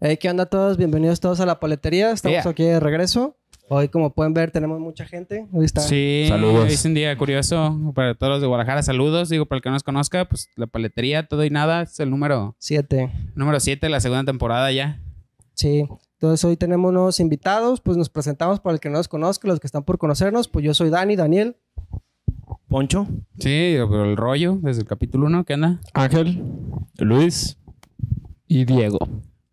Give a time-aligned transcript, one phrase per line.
[0.00, 0.76] Hey, ¿qué onda a todos?
[0.76, 2.10] Bienvenidos todos a la paletería.
[2.10, 2.50] Estamos Yeah.
[2.50, 3.36] aquí de regreso.
[3.68, 5.46] Hoy, como pueden ver, tenemos mucha gente.
[5.52, 5.80] Hoy está.
[5.80, 6.70] Sí, Saludos.
[6.70, 8.82] es un día curioso para todos los de Guadalajara.
[8.82, 11.98] Saludos, digo, para el que no nos conozca, pues la paletería, todo y nada, es
[11.98, 13.10] el número Siete.
[13.34, 15.00] número 7 de la segunda temporada ya.
[15.54, 15.88] Sí.
[16.20, 17.80] Entonces, hoy tenemos nuevos invitados.
[17.80, 20.46] Pues nos presentamos para el que no nos conozca, los que están por conocernos.
[20.48, 21.56] Pues yo soy Dani, Daniel.
[22.68, 23.06] Poncho.
[23.38, 25.80] Sí, pero el rollo desde el capítulo 1, ¿qué onda?
[25.94, 26.42] Ángel.
[26.98, 27.58] Luis.
[28.46, 28.98] y Diego.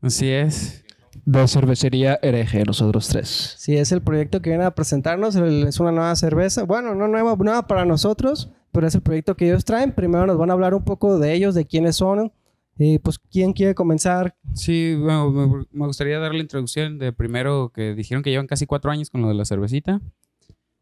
[0.03, 0.83] Así es.
[1.25, 3.55] De cervecería hereje, nosotros tres.
[3.57, 5.35] Sí, es el proyecto que viene a presentarnos.
[5.35, 6.63] Es una nueva cerveza.
[6.63, 9.93] Bueno, no nueva, nueva para nosotros, pero es el proyecto que ellos traen.
[9.93, 12.31] Primero nos van a hablar un poco de ellos, de quiénes son.
[12.77, 14.35] Y pues, ¿quién quiere comenzar?
[14.53, 18.91] Sí, bueno, me, gustaría dar la introducción de primero que dijeron que llevan casi cuatro
[18.91, 20.01] años con lo de la cervecita.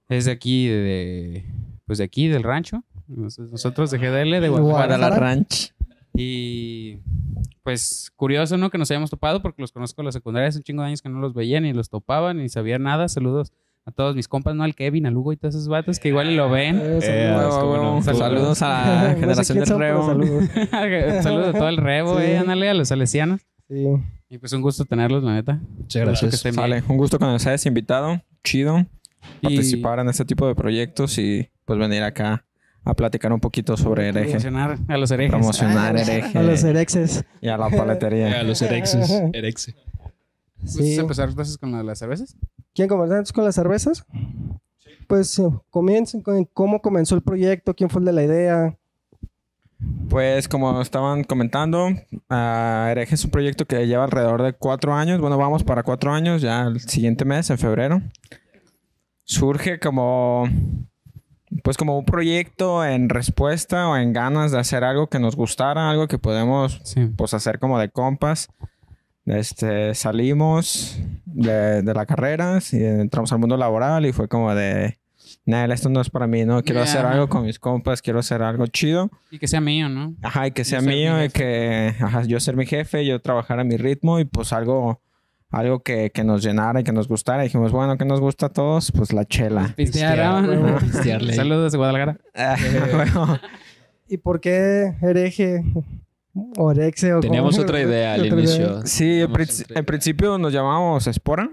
[0.10, 1.46] Es de aquí, de,
[1.86, 2.84] pues de aquí, del rancho.
[3.08, 4.98] Nos- Nosotros de GDL, de Guadalajara.
[4.98, 5.16] Guadalajara.
[5.18, 5.74] Ranch.
[6.14, 6.98] Y
[7.64, 8.70] pues curioso, ¿no?
[8.70, 11.02] Que nos hayamos topado porque los conozco en la secundaria hace un chingo de años
[11.02, 13.08] que no los veía ni los topaban ni sabían nada.
[13.08, 13.54] Saludos
[13.86, 14.64] a todos mis compas, ¿no?
[14.64, 16.78] Al Kevin, al Hugo y todos esos vatos que igual y lo ven.
[16.80, 17.02] Eh, Eh,
[18.04, 18.62] saludos.
[18.62, 20.06] a la No sé generación del Reo.
[20.06, 20.44] saludos.
[21.24, 22.26] Saludos a todo el rebo, Sí.
[22.26, 23.42] eh, ándale, a los salesianos.
[23.68, 23.86] Sí.
[24.30, 25.62] Y pues un gusto tenerlos, la neta.
[25.78, 26.56] Muchas que gracias.
[26.56, 28.22] Vale, un gusto que nos hayas invitado.
[28.44, 28.86] Chido.
[29.42, 32.46] Y- Participar en este tipo de proyectos y pues venir acá
[32.84, 34.28] a platicar un poquito sobre hereje.
[34.32, 35.32] Promocionar a los herejes.
[35.32, 36.38] Promocionar Ah, hereje.
[36.38, 37.24] A los herexes.
[37.42, 38.42] Y a la paletería.
[38.44, 39.10] los herexes.
[39.34, 39.76] Herexe.
[40.60, 40.96] ¿Gustas Sí.
[41.00, 42.36] empezar entonces con las cervezas?
[42.74, 44.06] ¿Quién comenzar entonces con las cervezas?
[45.08, 48.78] Pues eh, comiencen con cómo comenzó el proyecto, quién fue el de la idea.
[50.10, 51.90] Pues como estaban comentando,
[52.30, 55.20] ah, Hereje es un proyecto que lleva alrededor de cuatro años.
[55.20, 58.02] Bueno, vamos para cuatro años ya el siguiente mes, en febrero.
[59.24, 60.48] Surge como,
[61.64, 65.90] pues como un proyecto en respuesta o en ganas de hacer algo que nos gustara,
[65.90, 67.08] algo que podemos Sí.
[67.18, 68.50] pues hacer como de compas.
[69.26, 74.98] Este, salimos de, de la carrera y entramos al mundo laboral y fue como de,
[75.46, 78.42] Nel, esto no es para mí, no quiero hacer algo con mis compas, quiero hacer
[78.42, 79.12] algo chido.
[79.30, 80.16] Y que sea mío, ¿no?
[80.24, 83.60] Ajá, y que sea mi mío y que ajá, yo ser mi jefe, yo trabajar
[83.60, 85.02] a mi ritmo y pues algo,
[85.52, 87.44] algo que, que nos llenara y que nos gustara.
[87.44, 88.92] Y dijimos, bueno, ¿qué nos gusta a todos?
[88.92, 89.74] Pues la chela.
[89.76, 90.78] Pistear, Pistear, ¿no?
[90.80, 91.34] pistearle.
[91.34, 92.18] Saludos de Guadalajara.
[92.96, 93.38] Bueno,
[94.08, 95.64] ¿Y por qué hereje
[96.58, 97.14] o herexe?
[97.14, 98.82] O Teníamos cómo- otra idea al otra inicio.
[98.86, 99.84] sí, en, idea.
[99.84, 101.50] principio nos llamábamos Espora,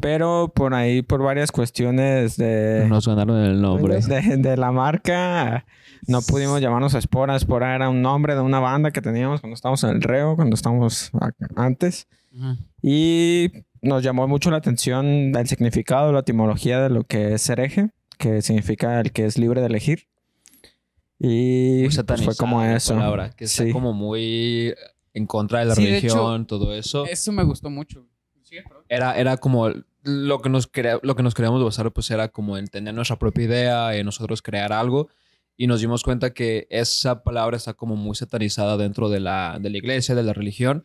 [0.00, 4.00] pero por ahí, por varias cuestiones de, Nos ganaron el nombre.
[4.00, 5.64] de, de la marca,
[6.06, 7.36] no pudimos llamarnos Espora.
[7.36, 10.54] Espora era un nombre de una banda que teníamos cuando estábamos en el Reo, cuando
[10.54, 11.10] estábamos
[11.56, 12.06] antes.
[12.82, 13.50] Y
[13.80, 18.42] nos llamó mucho la atención el significado, la etimología de lo que es hereje, que
[18.42, 20.06] significa el que es libre de elegir.
[21.18, 22.94] Y pues, fue como eso.
[22.94, 23.70] palabra, que está Sí.
[23.72, 24.74] como muy
[25.14, 27.04] en contra de la Sí, de hecho, religión, todo eso.
[27.06, 28.06] Eso me gustó mucho.
[28.88, 29.70] Era, era como
[30.02, 33.18] lo que nos crea- lo que nos queríamos basar, pues era como en tener nuestra
[33.18, 35.08] propia idea, en nosotros crear algo.
[35.56, 39.70] Y nos dimos cuenta que esa palabra está como muy satanizada dentro de la, de
[39.70, 40.84] la iglesia, de la religión.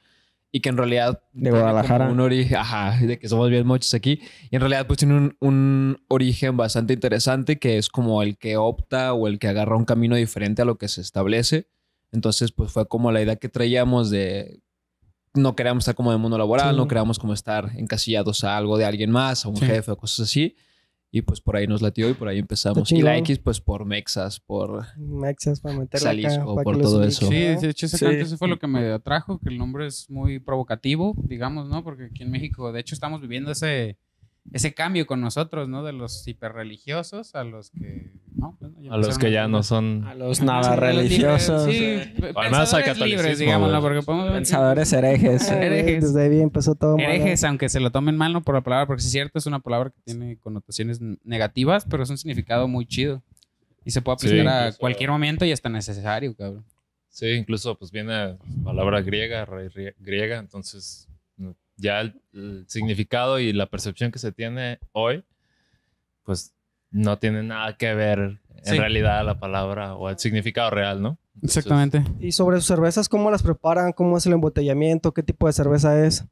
[0.58, 1.22] Y que en realidad...
[1.34, 2.10] De Guadalajara.
[2.10, 4.20] Un origen, ajá, de que somos bien muchos aquí.
[4.50, 8.58] Y en realidad pues tiene un, un origen bastante interesante que es como el que
[8.58, 11.68] opta o el que agarra un camino diferente a lo que se establece.
[12.12, 14.62] Entonces pues fue como la idea que traíamos de
[15.36, 16.78] no queríamos estar como en el mundo laboral, Sí.
[16.78, 19.66] no queríamos como estar encasillados a algo de alguien más, a un Sí.
[19.68, 20.56] jefe o cosas así.
[21.10, 22.92] Y pues por ahí nos latió y por ahí empezamos.
[22.92, 23.18] Y la.
[23.18, 24.86] X pues por Mexas, por...
[24.98, 27.28] Mexas para meterla acá, Jalisco, para por todo eso.
[27.28, 28.28] Sí, de hecho, exactamente Sí.
[28.28, 31.84] eso fue lo que me atrajo, que el nombre es muy provocativo, digamos, ¿no?
[31.84, 33.98] Porque aquí en México, de hecho, estamos viviendo ese,
[34.54, 35.84] ese cambio con nosotros, ¿no?
[35.84, 38.58] De los hiperreligiosos a los que, ¿no?
[38.60, 41.78] Bueno, ya A los que ya no a- son A los Sí, nada religiosos, Sí,
[41.84, 43.94] eh, Al catolicismo, libres, digámoslo, güey.
[43.94, 45.50] porque podemos pensadores herejes.
[45.52, 46.14] Ah, Herejes.
[46.14, 46.98] Desde ahí empezó todo.
[46.98, 47.06] mal.
[47.06, 49.46] Herejes, aunque se lo tomen mal, no por la palabra, porque sí es cierto, es
[49.46, 53.22] una palabra que tiene connotaciones negativas, pero es un significado muy chido.
[53.84, 56.66] Y se puede Sí, aplicar a incluso- cualquier momento y hasta necesario, cabrón.
[57.10, 61.08] Sí, incluso pues viene palabra griega, raíz rie- griega, entonces
[61.78, 65.24] ya el, el significado y la percepción que se tiene hoy,
[66.24, 66.54] pues
[66.92, 68.78] no tiene nada que ver en Sí.
[68.78, 71.18] realidad la palabra o el significado real, ¿no?
[71.36, 72.04] Entonces, Exactamente.
[72.20, 73.94] Y sobre sus cervezas, ¿cómo las preparan?
[73.94, 75.14] ¿Cómo es el embotellamiento?
[75.14, 76.26] ¿Qué tipo de cerveza es?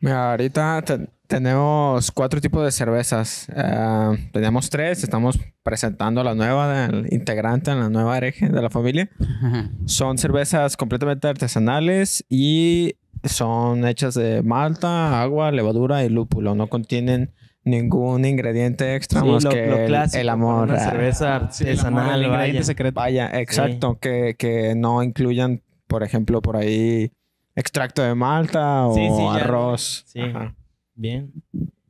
[0.00, 3.46] Mira, ahorita te- tenemos cuatro tipos de cervezas.
[3.54, 8.70] Eh, teníamos tres, estamos presentando la nueva del integrante en la nueva hereje de la
[8.70, 9.08] familia.
[9.86, 16.54] Son cervezas completamente artesanales y son hechas de malta, agua, levadura y lúpulo.
[16.54, 17.32] No contienen
[17.64, 20.64] ningún ingrediente extra Sí, más lo- que lo el- clásico el amor.
[20.68, 22.64] Una ah, cerveza Sí, el amor, artesanal, el ingrediente vaya.
[22.64, 22.94] secreto.
[23.00, 27.12] Vaya, exacto, que, que no incluyan, por ejemplo, por ahí
[27.54, 29.34] extracto de malta o Sí, sí, ya.
[29.34, 30.04] arroz.
[30.06, 30.20] Sí.
[30.20, 30.54] Ajá.
[30.94, 31.32] Bien.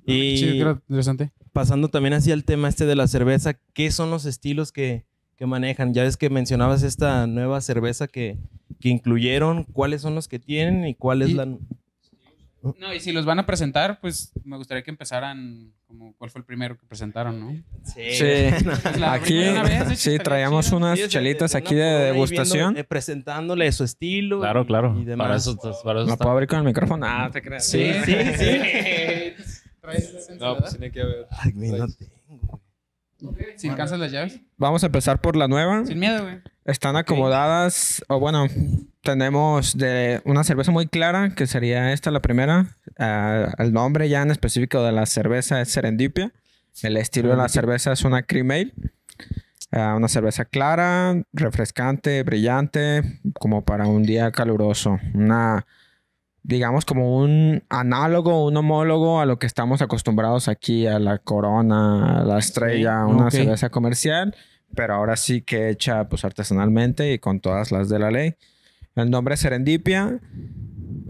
[0.07, 1.31] Sí, Y creo interesante.
[1.53, 5.05] pasando también hacia el tema este de la cerveza, ¿qué son los estilos que,
[5.41, 5.95] que manejan?
[5.95, 8.37] Ya ves que mencionabas esta nueva cerveza que,
[8.79, 11.47] que incluyeron, ¿cuáles son los que tienen y cuál es Y- la...
[11.47, 16.41] No, y si los van a presentar, pues me gustaría que empezaran como cuál fue
[16.41, 17.53] el primero que presentaron, ¿no?
[17.85, 18.03] Sí.
[18.21, 18.65] Pues
[18.99, 20.77] la Aquí, vez, sí, traíamos chido.
[20.77, 22.75] unas Sí, chelitas aquí de degustación.
[22.75, 24.41] viendo, eh, presentándole su estilo.
[24.41, 24.95] Claro, y- claro.
[25.01, 25.25] Y demás.
[25.25, 26.17] para eso, para eso ¿La está.
[26.19, 27.07] puedo abrir con el micrófono?
[27.09, 27.65] Ah, te creas.
[27.67, 30.35] Sí, sí, sí.
[30.39, 31.27] No, pues tiene que haber.
[31.31, 31.53] Ay,
[33.57, 34.41] Si alcanzas las llaves.
[34.57, 35.85] Vamos a empezar por la nueva.
[35.85, 36.41] Sin miedo, güey.
[36.65, 38.47] Están acomodadas, o bueno,
[39.03, 42.77] tenemos de una cerveza muy clara, que sería esta la primera.
[42.99, 46.33] Ah, el nombre ya en específico de la cerveza es Serendipia.
[46.83, 48.73] El estilo de la cerveza es una cream ale.
[49.73, 54.99] Ah, una cerveza clara, refrescante, brillante, como para un día caluroso.
[55.15, 55.67] Una,
[56.43, 62.21] digamos, como un análogo, un homólogo a lo que estamos acostumbrados aquí, a la Corona,
[62.21, 64.35] a la Estrella, una cerveza comercial,
[64.75, 68.35] pero ahora sí que hecha pues artesanalmente y con todas las de la ley.
[68.97, 70.19] El nombre es Serendipia,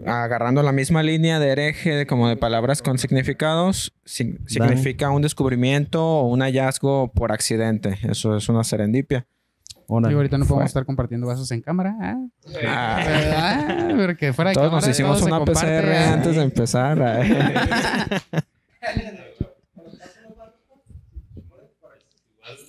[0.05, 6.03] agarrando la misma línea de hereje como de palabras con significados, si- significa un descubrimiento
[6.03, 7.97] o un hallazgo por accidente.
[8.03, 9.25] Eso es una serendipia.
[10.09, 10.55] Y ahorita no Fue.
[10.55, 11.95] podemos estar compartiendo vasos en cámara.
[11.99, 12.17] Ah,
[12.65, 17.01] Ah, pero que fuera de todos nos hicimos una comparte, PCR antes de empezar.
[17.01, 18.41] ah.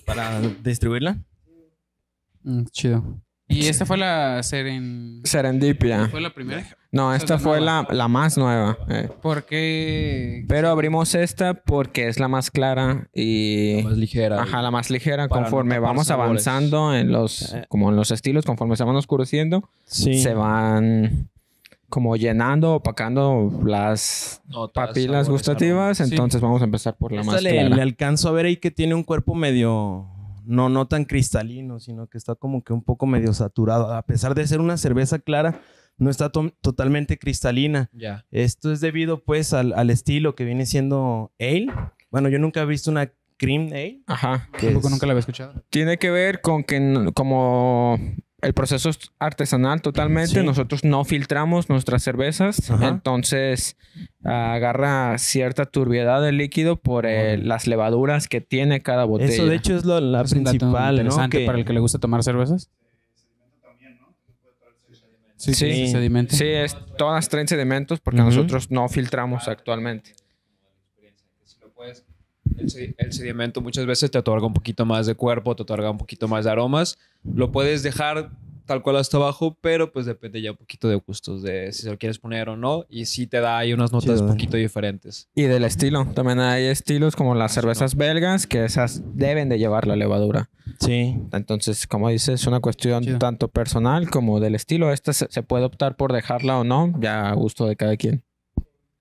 [0.05, 1.17] Para distribuirla.
[2.43, 3.21] Mm, chido.
[3.47, 5.21] Y esta fue la Seren...
[5.25, 6.07] Serendipia.
[6.09, 6.65] ¿Fue la primera?
[6.91, 8.77] No, esta fue la, la más nueva.
[8.89, 9.09] eh.
[9.21, 10.45] ¿Por qué?
[10.47, 13.81] Pero abrimos esta porque es la más clara y...
[13.83, 14.41] Más ligera.
[14.41, 15.23] Ajá, la más ligera.
[15.23, 16.47] No Conforme vamos sabores.
[16.47, 17.55] avanzando en los...
[17.67, 20.19] Como en los estilos, conforme se van oscureciendo, Sí.
[20.21, 21.29] se van
[21.89, 25.97] como llenando, opacando las Notas, papilas sabores, gustativas.
[25.97, 26.03] Sí.
[26.05, 27.75] Entonces vamos a empezar por la Esta más le, clara.
[27.75, 30.07] le alcanzo a ver ahí que tiene un cuerpo medio...
[30.45, 33.93] No, no tan cristalino, sino que está como que un poco medio saturado.
[33.93, 35.61] A pesar de ser una cerveza clara,
[35.97, 37.89] no está to- totalmente cristalina.
[37.93, 38.25] Ya.
[38.31, 41.67] Esto es debido pues al, al estilo que viene siendo ale.
[42.11, 44.01] Bueno, yo nunca he visto una cream ale.
[44.07, 44.49] Ajá.
[44.57, 45.63] que Tampoco es- nunca la había escuchado.
[45.69, 47.97] Tiene que ver con que como
[48.43, 50.45] el proceso es artesanal totalmente, Sí.
[50.45, 52.87] nosotros no filtramos nuestras cervezas, Ajá.
[52.89, 53.75] entonces
[54.23, 59.31] agarra cierta turbiedad del líquido por eh, las levaduras que tiene cada botella.
[59.33, 61.01] Eso de hecho es lo- la Es principal, ¿no?
[61.01, 62.69] interesante Que- para el que le gusta tomar cervezas.
[65.35, 66.27] Sí, sí, Sí.
[66.37, 70.13] Sí, es, todas traen sedimentos porque nosotros no filtramos actualmente.
[71.01, 71.13] El,
[71.45, 72.03] sedi-
[72.57, 76.27] el sedimento muchas veces te otorga un poquito más de cuerpo, te otorga un poquito
[76.27, 76.97] más de aromas.
[77.23, 78.31] Lo puedes dejar
[78.65, 81.89] tal cual hasta abajo, pero pues depende ya un poquito de gustos, de si se
[81.89, 82.85] lo quieres poner o no.
[82.89, 85.29] Y sí te da ahí unas notas un poquito diferentes.
[85.35, 89.87] Y del estilo, también hay estilos como las cervezas belgas que esas deben de llevar
[89.87, 90.49] la levadura.
[90.79, 91.19] Sí.
[91.31, 93.19] Entonces, como dices, es una cuestión Chido.
[93.19, 94.91] tanto personal como del estilo.
[94.91, 98.23] Esta se, se puede optar por dejarla o no, ya a gusto de cada quien.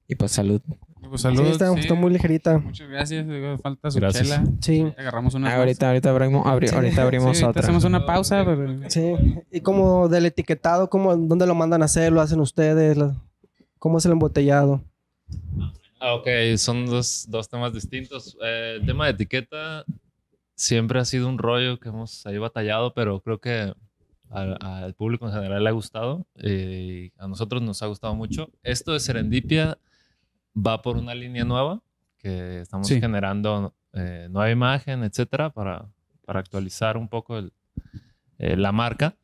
[0.09, 0.61] Y pues salud.
[1.09, 1.81] Pues Sí, está, sí.
[1.81, 2.59] está muy ligerita.
[2.59, 3.27] Muchas gracias.
[3.29, 4.29] digo, Falta su Gracias.
[4.29, 4.45] chela.
[4.61, 4.81] Sí.
[4.97, 5.51] Agarramos una.
[5.51, 6.75] Ah, ahorita, ahorita abrimos, abri- Sí.
[6.75, 7.63] ahorita abrimos ahorita otra.
[7.63, 8.45] hacemos una pausa.
[8.45, 9.15] pero- Sí.
[9.51, 12.13] Y como del etiquetado, ¿cómo, ¿dónde lo mandan a hacer?
[12.13, 12.97] ¿Lo hacen ustedes?
[12.97, 13.15] ¿Lo-
[13.79, 14.81] ¿Cómo es el embotellado?
[16.01, 18.37] Ah, ok, son dos, dos temas distintos.
[18.43, 19.85] Eh, el tema de etiqueta
[20.55, 23.73] siempre ha sido un rollo que hemos ahí batallado, pero creo que
[24.31, 28.15] al, al público en general le ha gustado eh, y a nosotros nos ha gustado
[28.15, 28.49] mucho.
[28.63, 29.77] Esto de Serendipia
[30.57, 31.81] va por una línea nueva
[32.19, 33.01] que estamos Sí.
[33.01, 35.87] generando eh, nueva imagen, etcétera, para,
[36.25, 37.53] para actualizar un poco el-
[38.39, 39.17] eh, la marca.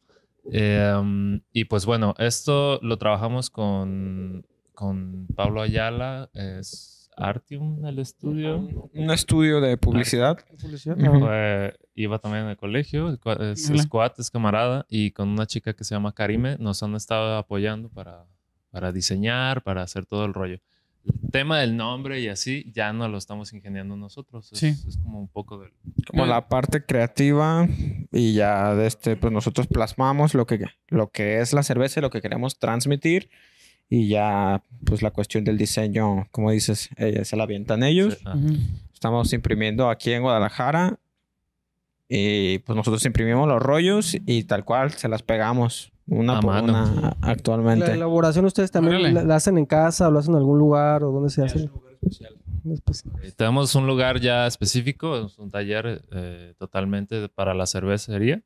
[0.52, 7.98] Eh, um, y pues bueno, esto lo trabajamos con, con Pablo Ayala, es Artium el
[7.98, 8.58] estudio.
[8.94, 10.38] Un estudio de publicidad.
[11.18, 13.18] Fue- iba también en el colegio, es,
[13.70, 17.88] es, es camarada, y con una chica que se llama Karime nos han estado apoyando
[17.88, 18.24] para,
[18.70, 20.58] para diseñar, para hacer todo el rollo.
[21.22, 24.50] El tema del nombre y así ya no lo estamos ingeniando nosotros.
[24.52, 24.66] Es, Sí.
[24.68, 25.72] es como un poco del...
[26.06, 27.68] Como la parte creativa
[28.12, 32.02] y ya de este, pues nosotros plasmamos lo que, lo que es la cerveza y
[32.02, 33.28] lo que queremos transmitir.
[33.90, 38.14] Y ya, pues la cuestión del diseño, como dices, eh, se la avientan ellos.
[38.14, 38.36] Sí, ah.
[38.92, 40.98] Estamos imprimiendo aquí en Guadalajara.
[42.08, 46.50] Y pues nosotros imprimimos los rollos y tal cual se las pegamos una A por
[46.54, 46.72] mano.
[46.72, 47.92] una ¿La actualmente.
[47.92, 51.12] elaboración ustedes también la, la hacen en casa o lo hacen en algún lugar o
[51.12, 51.68] dónde se hace?
[52.84, 58.42] Pues, Eh, Tenemos un lugar ya específico, es un taller eh, totalmente para la cervecería.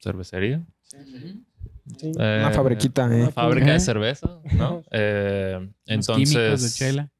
[0.00, 0.64] Cervecería.
[0.82, 2.12] Sí.
[2.18, 3.32] eh, Una fabriquita, Una eh.
[3.32, 3.72] fábrica Ajá.
[3.74, 4.82] de cerveza, ¿no?
[4.90, 6.62] Eh, químicos entonces.
[6.62, 7.10] de chela.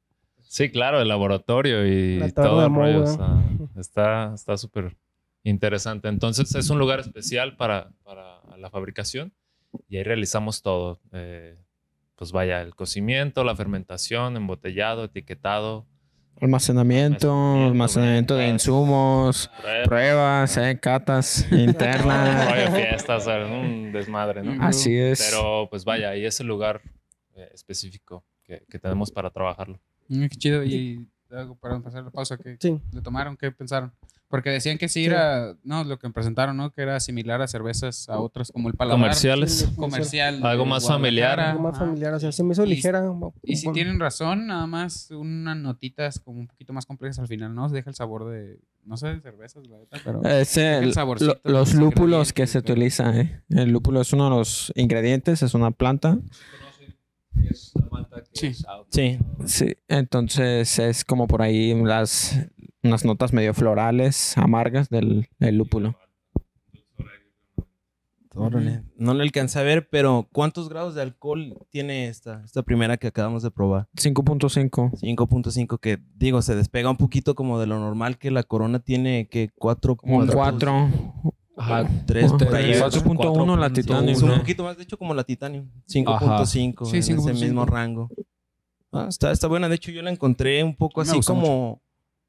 [0.41, 2.99] Sí, claro, el laboratorio y La todo el rollo.
[3.01, 3.43] Moe, o sea,
[3.75, 4.97] está está súper
[5.43, 6.07] interesante.
[6.07, 9.31] Entonces es un lugar especial para, para la fabricación
[9.87, 10.99] y ahí realizamos todo.
[11.11, 11.57] Eh,
[12.15, 15.85] pues vaya, el cocimiento, la fermentación, embotellado, etiquetado,
[16.41, 18.63] Almacenamiento, Almacenamiento, almacenamiento de ventas.
[18.65, 22.55] insumos, pruebas, pruebas, eh, catas internas.
[22.55, 24.63] de fiestas, un desmadre, ¿no?
[24.63, 25.29] Así es.
[25.29, 26.81] Pero pues vaya, ahí es el lugar
[27.35, 29.79] eh, específico que, que tenemos para trabajarlo.
[30.07, 30.63] Mm, qué chido.
[30.63, 31.07] Y
[31.59, 32.79] para pasar la pausa, ¿qué Sí.
[32.93, 33.35] le tomaron?
[33.35, 33.91] ¿Qué pensaron?
[34.29, 36.71] Porque decían que sí era, no, lo que presentaron, ¿no?
[36.71, 38.99] Que era similar a cervezas a otras, como el paladar.
[39.01, 39.51] Comerciales.
[39.67, 40.39] Sí, Comercial.
[40.45, 41.39] Algo más familiar.
[41.39, 43.03] Algo más familiar, o sea, se me hizo Y- ligera.
[43.41, 47.55] Y si tienen razón, nada más unas notitas como un poquito más complejas al final,
[47.55, 47.69] ¿no?
[47.69, 50.23] Deja el sabor de, no sé, de cervezas, la neta, pero...
[50.23, 53.17] Ese, El saborcito lo- los lúpulos que se pero- utilizan.
[53.17, 53.41] eh.
[53.49, 56.19] El lúpulo es uno de los ingredientes, es una planta.
[57.49, 58.47] Es la malta que Sí.
[58.47, 58.65] es.
[58.91, 59.17] Sí.
[59.45, 62.37] Sí, entonces es como por ahí las
[62.83, 65.95] unas notas medio florales, amargas del, del lúpulo.
[68.35, 68.83] Órale.
[68.95, 73.07] No le alcancé a ver, pero ¿cuántos grados de alcohol tiene esta, esta primera que
[73.07, 73.87] acabamos de probar?
[73.95, 74.91] 5.5.
[74.91, 79.27] 5.5 que digo, se despega un poquito como de lo normal que la corona tiene
[79.29, 80.89] que 4 Como 4.
[81.57, 81.89] Ajá.
[82.05, 82.71] 3 por ahí.
[82.71, 84.09] Tres, 4.1 la Titanium.
[84.09, 85.69] Es un poquito más, de hecho, como la Titanium.
[85.87, 87.33] 5.5 Sí, en ese 5.5.
[87.33, 88.09] mismo rango.
[88.93, 89.67] Ah, está, está buena.
[89.67, 91.81] De hecho, yo la encontré un poco Me así como...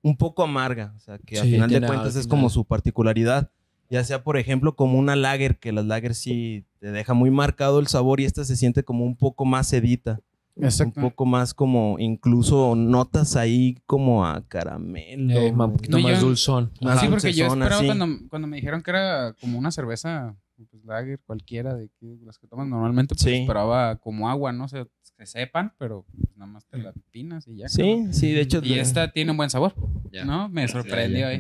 [0.03, 0.93] Un poco amarga.
[0.97, 3.51] O sea, que al Sí, final de cuentas al es como su particularidad.
[3.91, 7.81] Ya sea, por ejemplo, como una lager, que las lager sí te deja muy marcado
[7.81, 10.21] el sabor y esta se siente como un poco más sedita.
[10.57, 15.33] Un poco más como, incluso notas ahí como a caramelo.
[15.41, 16.71] Eh, ma- un poquito No, más yo- dulzón.
[16.83, 17.87] Más sí, porque yo esperaba sí.
[17.87, 20.35] cuando, cuando me dijeron que era como una cerveza,
[20.67, 23.35] pues lager, cualquiera de que- las que toman normalmente, pues Sí.
[23.43, 24.65] esperaba como agua, ¿no?
[24.65, 24.87] O sea,
[25.17, 27.69] que sepan, pero pues, nada más te la pinas y ya.
[27.69, 28.61] Sí, sí, de hecho.
[28.63, 29.75] Y de- esta tiene un buen sabor,
[30.11, 30.25] Ya.
[30.25, 30.49] ¿no?
[30.49, 31.39] Me sorprendió ahí.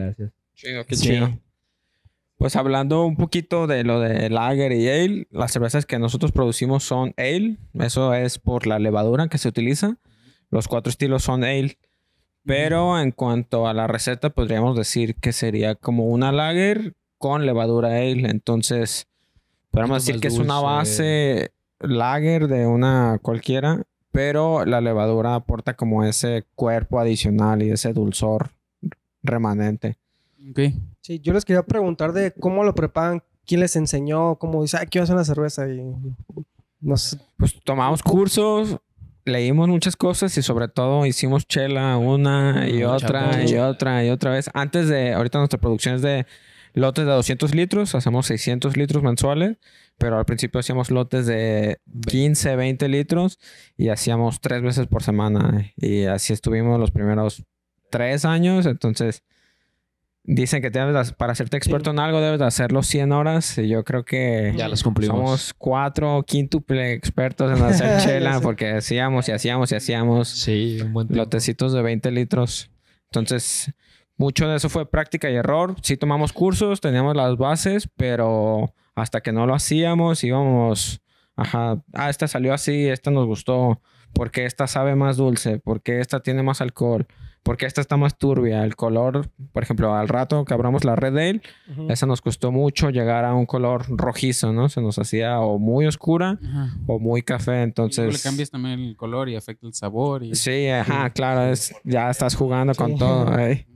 [0.55, 1.09] Chido, qué sí.
[1.09, 1.39] chido.
[2.37, 6.85] Pues hablando un poquito de lo de lager y ale, las cervezas que nosotros producimos
[6.85, 9.99] son ale, eso es por la levadura que se utiliza.
[10.51, 11.79] Los cuatro estilos son ale.
[12.45, 17.89] Pero en cuanto a la receta, podríamos decir que sería como una lager con levadura
[17.99, 18.31] ale.
[18.31, 19.07] Entonces,
[19.71, 25.75] podríamos Poquito decir que es una base lager de una cualquiera, pero la levadura aporta
[25.75, 28.51] como ese cuerpo adicional y ese dulzor
[29.23, 29.97] remanente.
[30.51, 30.61] Ok.
[31.01, 34.87] Sí, yo les quería preguntar de cómo lo preparan, quién les enseñó, cómo dice, ah,
[34.87, 35.83] quiero hacer una cerveza y
[36.81, 37.19] no sé.
[37.37, 38.79] Pues tomamos cursos,
[39.25, 44.33] leímos muchas cosas y sobre todo hicimos chela una y otra y otra y otra
[44.33, 44.51] vez.
[44.55, 46.27] Antes de, ahorita nuestra producción es de
[46.75, 49.57] lotes de 200 litros, hacemos 600 litros mensuales,
[49.99, 53.39] pero al principio hacíamos lotes de 15, 20 litros
[53.77, 55.73] y hacíamos tres veces por semana.
[55.77, 57.45] Y así estuvimos los primeros
[57.91, 59.23] tres años, entonces...
[60.23, 63.69] Dicen que debes de- para hacerte experto en algo debes de hacerlo 100 horas y
[63.69, 65.17] yo creo que Ya las cumplimos.
[65.17, 70.93] somos cuatro quíntuple expertos en hacer chela porque hacíamos y hacíamos y hacíamos Sí, un
[70.93, 71.25] buen tiempo.
[71.25, 72.71] lotecitos de 20 litros.
[73.11, 73.73] Entonces,
[74.21, 75.75] mucho de eso fue práctica y error.
[75.83, 81.01] Sí tomamos cursos, teníamos las bases, pero hasta que no lo hacíamos íbamos,
[81.37, 83.81] ajá, ah, esta salió así, esta nos gustó,
[84.13, 87.07] porque esta sabe más dulce, porque esta tiene más alcohol,
[87.43, 91.17] porque esta está más turbia, el color, por ejemplo, al rato que abramos la Red
[91.17, 91.91] Ale, Ujú.
[91.91, 94.69] esa nos costó mucho llegar a un color rojizo, ¿no?
[94.69, 96.75] Se nos hacía o muy oscura Ajá.
[96.87, 98.23] o muy café, Entonces, entonces...
[98.25, 100.23] le cambias también el color y afecta el sabor.
[100.25, 100.35] Y...
[100.35, 102.99] Sí, ajá, claro, es, ya estás jugando con Sí.
[102.99, 103.39] todo.
[103.39, 103.67] ¿eh?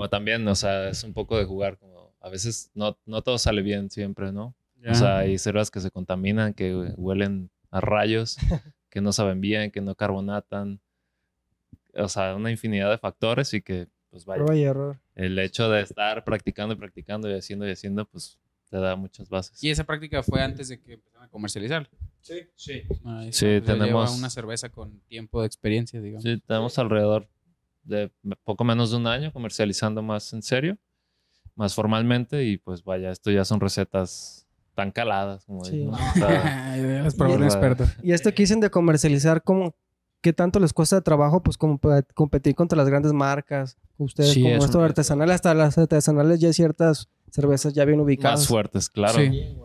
[0.00, 1.76] Como también, o sea, es un poco de jugar.
[1.76, 4.54] Como a veces no, no todo sale bien siempre, ¿no?
[4.82, 4.92] Ya.
[4.92, 8.38] O sea, hay cervezas que se contaminan, que huelen a rayos,
[8.88, 10.80] que no saben bien, que no carbonatan.
[11.92, 14.98] O sea, una infinidad de factores y que, pues vaya, Prueba y error.
[15.16, 18.38] el hecho de estar practicando y practicando y haciendo y haciendo, pues
[18.70, 19.62] te da muchas bases.
[19.62, 21.90] Y esa práctica fue antes de que empezaran a comercializar.
[22.22, 22.84] Sí, sí.
[23.04, 26.22] Ah, Sí, ya lleva tenemos- una cerveza con tiempo de experiencia, digamos.
[26.22, 27.28] Sí, tenemos alrededor
[27.82, 28.10] de
[28.44, 30.78] poco menos de un año comercializando más en serio,
[31.54, 35.78] más formalmente y pues vaya, esto ya son recetas tan caladas como Sí.
[35.78, 35.98] digo, ¿no?
[36.10, 37.84] O sea, Es para un Y- experto.
[38.02, 39.74] Y esto que dicen de comercializar, ¿cómo,
[40.20, 41.42] ¿qué tanto les cuesta de trabajo?
[41.42, 41.80] Pues como
[42.14, 43.76] competir contra las grandes marcas.
[43.98, 47.84] Ustedes, Sí, como es esto un- artesanal, hasta las artesanales ya hay ciertas cervezas ya
[47.84, 48.40] bien ubicadas.
[48.40, 49.18] más fuertes, claro.
[49.18, 49.56] Sí.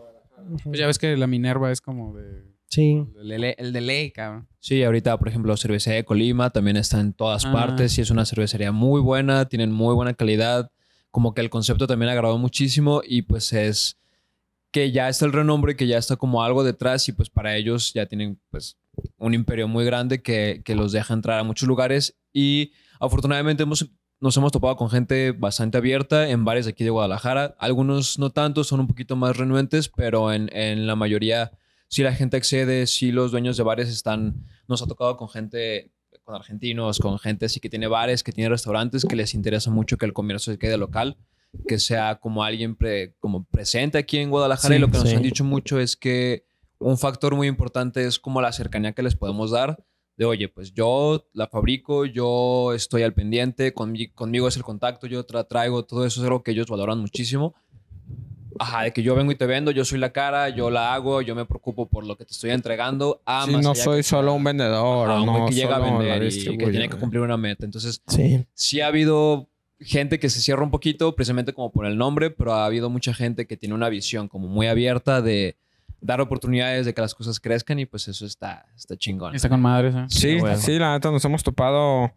[0.64, 2.44] Pues ya ves que la Minerva es como de...
[2.68, 3.04] Sí.
[3.20, 4.48] El de, ley- el de ley, cabrón.
[4.58, 7.52] Sí, ahorita, por ejemplo, Cervecería de Colima también está en todas Ah.
[7.52, 10.70] partes y es una cervecería muy buena, tienen muy buena calidad,
[11.10, 13.96] como que el concepto también agradó muchísimo y pues es
[14.72, 17.94] que ya está el renombre, que ya está como algo detrás y pues para ellos
[17.94, 18.76] ya tienen pues
[19.16, 23.88] un imperio muy grande que, que los deja entrar a muchos lugares y afortunadamente hemos,
[24.20, 27.54] nos hemos topado con gente bastante abierta en bares de aquí de Guadalajara.
[27.58, 31.52] Algunos no tanto, son un poquito más renuentes, pero en, en la mayoría
[31.88, 35.92] sí la gente accede, sí los dueños de bares están, nos ha tocado con gente
[36.24, 39.96] con argentinos, con gente así que tiene bares, que tiene restaurantes, que les interesa mucho
[39.96, 41.16] que el comercio se quede local,
[41.68, 42.76] que sea como alguien
[43.20, 44.74] como presente aquí en Guadalajara.
[44.74, 46.44] y lo que nos han dicho mucho es que
[46.78, 49.84] un factor muy importante es como la cercanía que les podemos dar.
[50.16, 55.24] De oye, pues yo la fabrico, yo estoy al pendiente, conmigo es el contacto, yo
[55.30, 57.54] la traigo, todo eso es algo que ellos valoran muchísimo
[58.58, 61.22] Ajá, de que yo vengo y te vendo, yo soy la cara, yo la hago,
[61.22, 63.22] yo me preocupo por lo que te estoy entregando.
[63.26, 66.66] Ah, sí, no soy solo un vendedor, o no que llega a vender y que
[66.70, 67.64] tiene que cumplir una meta.
[67.64, 68.46] Entonces, sí.
[68.54, 69.48] sí ha habido
[69.80, 73.12] gente que se cierra un poquito, precisamente como por el nombre, pero ha habido mucha
[73.12, 75.56] gente que tiene una visión como muy abierta de
[76.00, 79.34] dar oportunidades de que las cosas crezcan y pues eso está, está chingón.
[79.34, 80.06] Está con madres, ¿eh?
[80.08, 82.12] Sí, sí, la neta nos hemos topado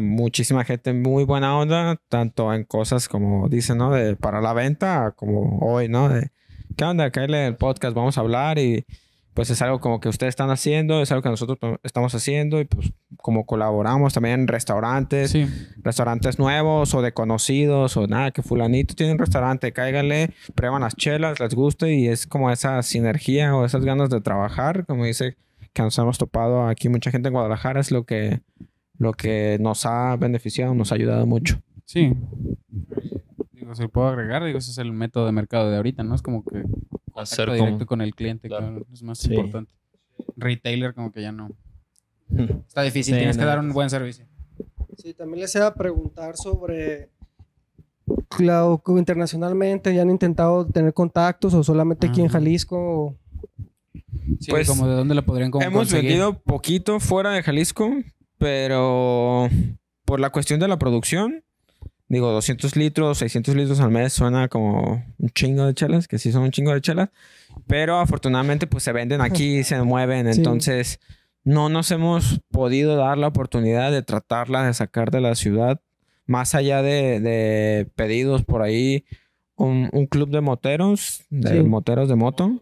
[0.00, 3.92] muchísima gente muy buena onda, tanto en cosas como dicen, ¿no?
[3.92, 6.08] De para la venta, como hoy, ¿no?
[6.08, 6.30] De,
[6.76, 7.10] ¿qué onda?
[7.10, 8.84] Caerle el podcast, vamos a hablar y
[9.34, 12.66] pues es algo como que ustedes están haciendo, es algo que nosotros estamos haciendo y
[12.66, 15.34] pues como colaboramos también en restaurantes,
[15.78, 20.96] restaurantes nuevos o de conocidos o nada, que fulanito tiene un restaurante, cáiganle, prueban las
[20.96, 25.36] chelas, les gusta y es como esa sinergia o esas ganas de trabajar, como dice
[25.72, 28.42] que nos hemos topado aquí mucha gente en Guadalajara, es lo que
[29.02, 31.60] lo que nos ha beneficiado, nos ha ayudado mucho.
[31.84, 32.14] Sí.
[33.52, 36.14] Digo, se puedo agregar, digo, ese es el método de mercado de ahorita, ¿no?
[36.14, 36.62] Es como que
[37.16, 38.48] hacer directo con el cliente,
[38.92, 39.74] es más importante.
[40.36, 41.50] Retailer como que ya no.
[42.66, 44.24] Está difícil, tienes que dar un buen servicio.
[44.96, 47.10] Sí, también les iba a preguntar sobre
[48.28, 53.16] Cloud internacionalmente, ¿ya han intentado tener contactos o solamente aquí en Jalisco?
[54.38, 55.76] Sí, pues como de dónde lo podrían conseguir.
[55.76, 57.90] Hemos vendido poquito fuera de Jalisco,
[58.42, 59.48] pero
[60.04, 61.44] por la cuestión de la producción,
[62.08, 66.32] digo, 200 litros, 600 litros al mes suena como un chingo de chelas, que sí
[66.32, 67.10] son un chingo de chelas.
[67.68, 70.26] Pero afortunadamente, pues se venden aquí, se mueven.
[70.26, 70.98] Entonces,
[71.44, 75.80] no nos hemos podido dar la oportunidad de tratarla, de sacar de la ciudad.
[76.26, 79.04] Más allá de, pedidos por ahí,
[79.54, 82.60] un, club de moteros, de moteros de moto.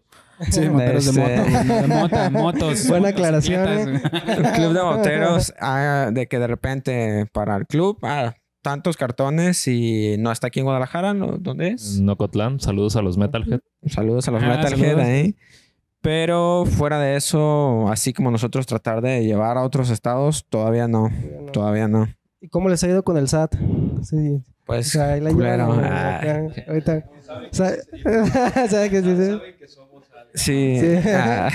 [0.49, 1.73] Sí, moteros de, moto.
[1.83, 2.87] De moto, motos.
[2.87, 3.67] Buena aclaración.
[3.67, 4.01] ¿eh?
[4.27, 9.67] El club de moteros, ah, de que de repente para el club, ah, tantos cartones
[9.67, 11.37] y no está aquí en Guadalajara, ¿no?
[11.37, 11.99] ¿dónde es?
[11.99, 13.59] Nocotlán, saludos a los Metalhead.
[13.87, 15.35] Saludos a los ah, Metalhead ahí.
[16.01, 21.09] Pero fuera de eso, así como nosotros tratar de llevar a otros estados, todavía no.
[21.53, 22.07] Todavía no.
[22.39, 23.55] ¿Y cómo les ha ido con el SAT?
[24.01, 24.41] Sí.
[24.65, 25.65] Pues, o ahí la culero.
[26.67, 27.05] Ahorita.
[27.51, 29.39] ¿Sabe qué dice?
[29.67, 29.71] Sí.
[30.35, 31.49] Ah.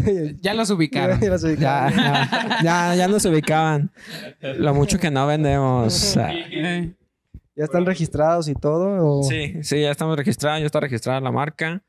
[0.40, 1.20] ya los ubicaron.
[1.58, 3.90] ya, ya, nos ubicaban.
[4.40, 6.14] Lo mucho que no vendemos.
[6.14, 9.22] ¿Ya están registrados y todo?
[9.22, 10.60] Sí, sí, ya estamos registrados.
[10.60, 11.82] Ya está registrada la marca.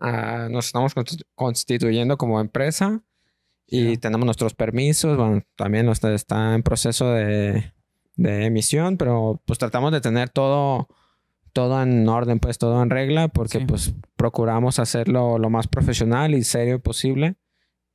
[0.00, 0.94] Ah, nos estamos
[1.34, 3.02] constituyendo como empresa.
[3.66, 5.16] Y tenemos nuestros permisos.
[5.16, 7.72] Bueno, también está en proceso de,
[8.16, 8.96] de emisión.
[8.96, 10.88] Pero pues tratamos de tener todo
[11.58, 16.44] todo en orden, pues todo en regla, porque pues procuramos hacerlo lo más profesional y
[16.44, 17.34] serio posible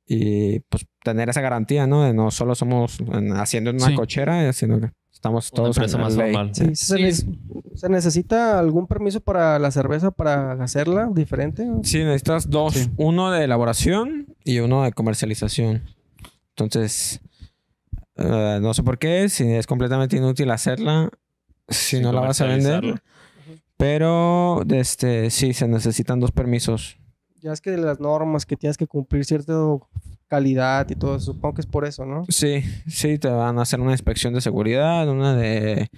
[0.06, 2.04] y pues tener esa garantía, ¿no?
[2.04, 2.98] De no solo somos
[3.36, 6.50] haciendo una cochera, sino que estamos todos en más normal.
[6.54, 11.66] Sí, ¿se, necesita algún permiso para la cerveza para hacerla diferente?
[11.84, 15.84] Sí, necesitas dos, uno de elaboración y uno de comercialización.
[16.50, 17.22] Entonces,
[18.16, 21.08] eh, no sé por qué, si es completamente inútil hacerla,
[21.66, 23.00] si no la vas a vender.
[23.76, 26.98] Pero este, sí, se necesitan dos permisos.
[27.40, 29.54] Ya es que las normas que tienes que cumplir cierta
[30.28, 32.24] calidad y todo, supongo que es por eso, ¿no?
[32.28, 35.90] Sí, sí, te van a hacer una inspección de seguridad, una de,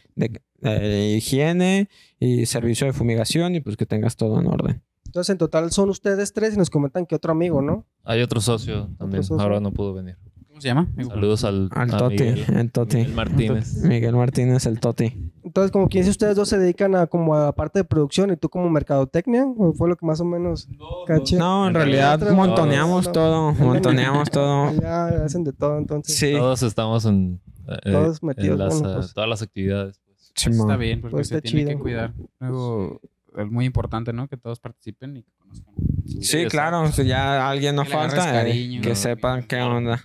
[1.17, 4.83] higiene y servicio de fumigación y pues que tengas todo en orden.
[5.05, 7.87] Entonces, en total son ustedes tres y nos comentan que otro amigo, ¿no?
[8.05, 10.17] Hay otro socio también, ahora no pudo venir.
[10.57, 10.89] ¿Cómo se llama?
[10.97, 12.97] Saludos al, al Toti, el Toti.
[12.97, 13.77] Miguel Martínez.
[13.83, 15.13] Miguel Martínez, el Toti.
[15.45, 18.39] Entonces, como quien dice, ustedes dos se dedican a como a parte de producción y
[18.39, 20.67] tú como mercadotecnia, ¿o fue lo que más o menos
[21.07, 21.37] caché?
[21.37, 24.73] No, en realidad montoneamos todo, montoneamos todo.
[24.81, 26.17] Ya hacen de todo, entonces.
[26.17, 26.33] Sí.
[26.33, 27.39] Todos estamos en,
[27.69, 29.13] eh, todos metidos, en pues.
[29.13, 30.01] todas las actividades.
[30.07, 30.57] Pues.
[30.57, 32.15] está bien, porque pues se tiene que cuidar.
[32.41, 33.03] Luego,
[33.37, 34.27] es muy importante, ¿no?
[34.27, 35.75] Que todos participen y que conozcan.
[36.23, 40.03] Sí, claro, si ya alguien no falta, eh, que sepan qué onda.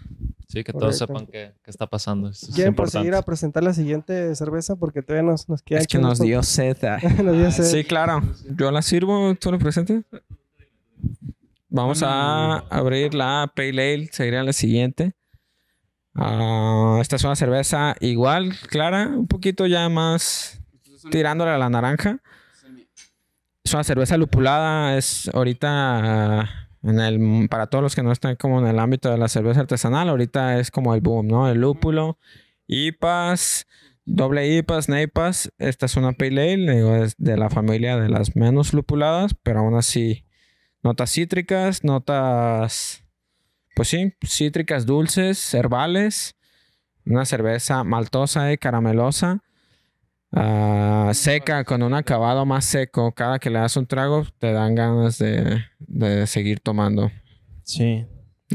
[0.51, 1.07] Sí, que todos Correcto.
[1.07, 2.27] sepan qué, qué está pasando.
[2.27, 2.91] Eso es ¿Quieren importante.
[2.97, 4.75] proseguir a presentar la siguiente cerveza?
[4.75, 5.79] Porque todavía nos, nos queda...
[5.79, 6.75] Es que nos dio sed.
[6.83, 6.99] ah.
[7.23, 7.63] nos dio sed.
[7.63, 8.21] Sí, claro.
[8.57, 10.03] Yo la sirvo, tú lo presentes.
[11.69, 15.13] Vamos a abrir la Pale Ale, seguiría la siguiente.
[16.15, 20.59] Ah, esta es una cerveza igual, clara, un poquito ya más
[21.11, 22.19] tirándole a la naranja.
[23.63, 25.69] Es una cerveza lupulada, es ahorita
[26.41, 29.27] ah, en el, para todos los que no están como en el ámbito de la
[29.27, 31.49] cerveza artesanal, ahorita es como el boom, ¿no?
[31.49, 32.17] El lúpulo,
[32.67, 33.67] IPAs,
[34.05, 35.51] doble IPAs, NEIPAs.
[35.57, 39.59] Esta es una Pale Ale, digo, es de la familia de las menos lupuladas, pero
[39.59, 40.25] aún así
[40.83, 43.03] notas cítricas, notas,
[43.75, 46.35] pues sí, cítricas dulces, herbales.
[47.03, 49.41] Una cerveza maltosa y caramelosa.
[50.33, 53.11] Ah, seca, con un acabado más seco.
[53.13, 57.11] Cada que le das un trago, te dan ganas de, de seguir tomando.
[57.63, 58.05] Sí.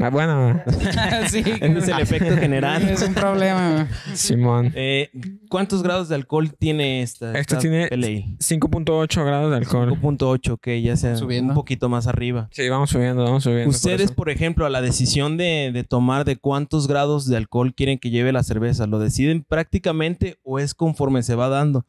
[0.01, 0.61] Ah, bueno,
[1.29, 1.39] sí.
[1.39, 2.81] Ese es el efecto general.
[2.87, 3.87] Es un problema.
[4.13, 4.71] Simón.
[4.75, 5.09] Eh,
[5.49, 7.27] ¿Cuántos grados de alcohol tiene esta?
[7.29, 8.25] Esta esta tiene Pale Ale?
[8.39, 9.89] 5.8 grados de alcohol.
[9.99, 11.51] 5.8, que ya sea Subiendo.
[11.51, 12.47] un poquito más arriba.
[12.51, 13.65] Sí, vamos subiendo, vamos subiendo.
[13.65, 14.13] por Ustedes, eso.
[14.15, 18.09] por ejemplo, a la decisión de, de tomar de cuántos grados de alcohol quieren que
[18.09, 21.85] lleve la cerveza, ¿lo deciden prácticamente o es conforme se va dando?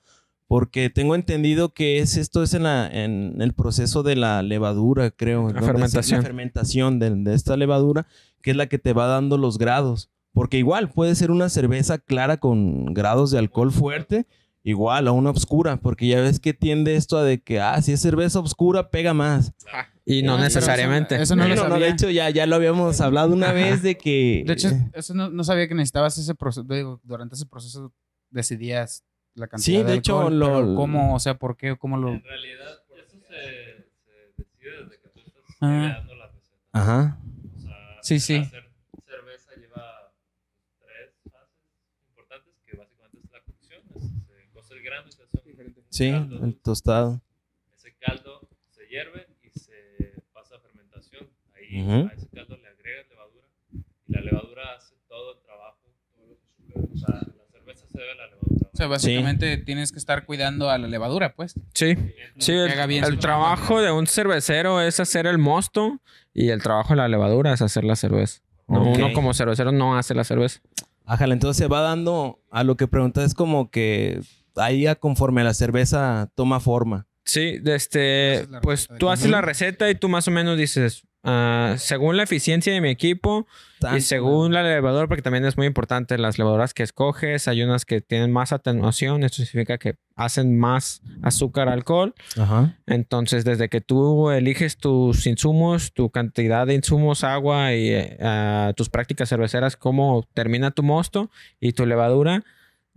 [0.49, 5.11] Porque tengo entendido que es esto es en, la- en el proceso de la levadura,
[5.11, 5.51] creo.
[5.51, 6.19] se- fermentación.
[6.21, 8.07] La fermentación de, de esta levadura,
[8.43, 10.11] que es la que te va dando los grados.
[10.33, 14.27] Porque igual puede ser una cerveza clara con grados de alcohol fuerte,
[14.63, 17.93] igual a una oscura, porque ya ves que tiende esto a de que, ah, si
[17.93, 19.53] es cerveza oscura, pega más.
[20.07, 21.15] Y no Ah, necesariamente.
[21.17, 21.87] Eso, eso no lo Bueno, sabía.
[21.87, 24.45] de hecho, ya, ya lo habíamos hablado una vez de que.
[24.47, 26.65] De hecho, eso no, no sabía que necesitabas ese proceso.
[26.67, 27.93] digo, Durante ese proceso
[28.31, 29.05] decidías
[29.39, 31.15] la cantidad Sí, de hecho, alcohol, lo- pero ¿Cómo?
[31.15, 31.77] O sea, ¿por qué?
[31.77, 32.09] ¿Cómo lo...?
[32.11, 35.81] En realidad, eso se, se decide desde que tú estás Ah.
[35.91, 36.57] creando la receta.
[36.73, 37.19] Ajá.
[37.57, 38.37] O sea, Sí, sí.
[38.37, 38.69] Hacer
[39.07, 40.13] cerveza lleva
[40.81, 41.59] tres fases
[42.09, 43.83] importantes, que básicamente es la cocción.
[43.97, 46.45] es- se cose el grano y se hace un Sí, caldo.
[46.45, 47.21] el tostado.
[47.75, 51.29] Ese caldo se hierve y se pasa a fermentación.
[51.55, 52.09] Ahí Ujú.
[52.09, 55.79] a ese caldo le agregas levadura y la levadura hace todo el trabajo.
[56.15, 56.95] Todo lo que sube.
[56.95, 58.68] O sea, la cerveza se debe a la levadura.
[58.68, 61.55] O sea, básicamente tienes que estar cuidando a la levadura, pues.
[61.75, 61.97] Sí.
[62.39, 66.01] Sí, Que el, haga bien el su trabajo de un cervecero es hacer el mosto
[66.33, 68.41] y el trabajo de la levadura es hacer la cerveza.
[68.67, 68.83] No.
[68.83, 70.61] Uno como cervecero no hace la cerveza.
[71.05, 74.21] Ájale, entonces se va dando a lo que preguntas, es como que
[74.57, 77.07] ahí conforme la cerveza toma forma.
[77.25, 82.17] Sí, este, pues tú haces la receta y tú más o menos dices, ah, según
[82.17, 83.47] la eficiencia de mi equipo
[83.95, 87.85] y según la levadura, porque también es muy importante las levaduras que escoges, hay unas
[87.85, 92.15] que tienen más atenuación, esto significa que hacen más azúcar, alcohol.
[92.37, 92.77] Ajá.
[92.87, 98.89] Entonces, desde que tú eliges tus insumos, tu cantidad de insumos, agua y ah, tus
[98.89, 102.43] prácticas cerveceras, cómo termina tu mosto y tu levadura,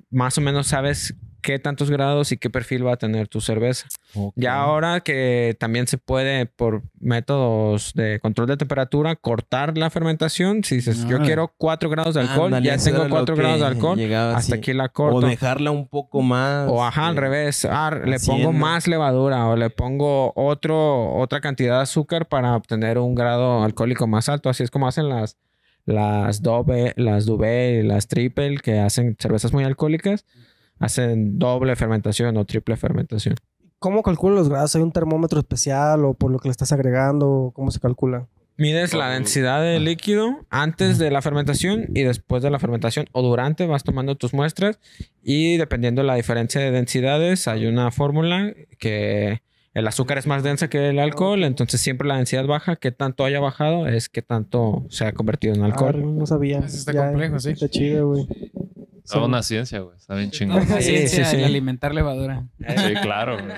[0.09, 3.87] más o menos sabes qué tantos grados y qué perfil va a tener tu cerveza.
[4.35, 10.63] Ya ahora que también se puede, por métodos de control de temperatura, cortar la fermentación.
[10.63, 13.59] Si dices, yo quiero 4 grados de alcohol, ya tengo era lo 4 que grados
[13.59, 14.53] de alcohol, hasta así.
[14.53, 15.27] aquí la O corto.
[15.27, 16.69] dejarla un poco más.
[16.69, 17.65] O ajá, al eh, revés.
[17.65, 22.97] Ah, le pongo más levadura o le pongo otro, otra cantidad de azúcar para obtener
[22.97, 24.49] un grado alcohólico más alto.
[24.49, 25.37] Así es como hacen las,
[25.85, 30.25] las doble, las las triple que hacen cervezas muy alcohólicas.
[30.81, 33.35] Hacen doble fermentación o triple fermentación.
[33.79, 34.75] ¿Cómo calculan los grados?
[34.75, 37.51] ¿Hay un termómetro especial o por lo que le estás agregando?
[37.55, 38.27] ¿Cómo se calcula?
[38.57, 43.23] Mides la densidad de líquido antes de la fermentación y después de la fermentación o
[43.23, 44.79] durante vas tomando tus muestras
[45.23, 49.41] y dependiendo de la diferencia de densidades hay una fórmula que
[49.73, 53.23] el azúcar es más densa que el alcohol, entonces siempre la densidad baja, que tanto
[53.23, 56.17] haya bajado es que tanto se ha convertido en Ah, alcohol.
[56.17, 56.59] no sabía.
[56.59, 57.51] Eso está Ya, complejo, sí.
[57.51, 58.27] Está chido, güey.
[59.03, 59.97] Es una ciencia, güey.
[59.97, 60.57] Está bien chingón.
[60.63, 62.47] Una Sí, ciencia sí, alimentar levadura.
[62.59, 63.37] Sí, claro.
[63.41, 63.53] güey.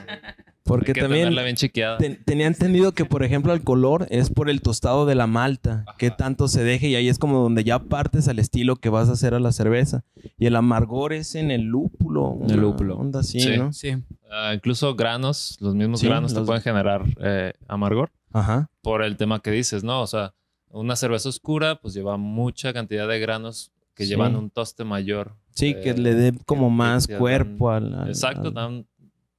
[0.65, 1.97] Porque Hay que también bien chiqueada.
[1.97, 5.83] ten- tenía entendido que, por ejemplo, el color es por el tostado de la malta,
[5.97, 9.09] que tanto se deje y ahí es como donde ya partes al estilo que vas
[9.09, 10.05] a hacer a la cerveza.
[10.37, 12.37] Y el amargor es en el lúpulo.
[12.45, 12.95] El una lúpulo.
[12.97, 13.57] Onda así, Sí.
[13.57, 13.73] ¿no?
[13.73, 13.97] Sí.
[14.31, 18.69] Ah, incluso granos, los mismos Sí, granos te pueden generar eh, amargor Ajá.
[18.81, 20.01] por el tema que dices, ¿no?
[20.01, 20.33] O sea,
[20.69, 24.09] una cerveza oscura pues lleva mucha cantidad de granos que Sí.
[24.09, 25.35] llevan un toste mayor.
[25.51, 27.93] Sí, que eh, le dé como que- más que dan- cuerpo al.
[27.93, 28.87] al- Exacto, al- dan-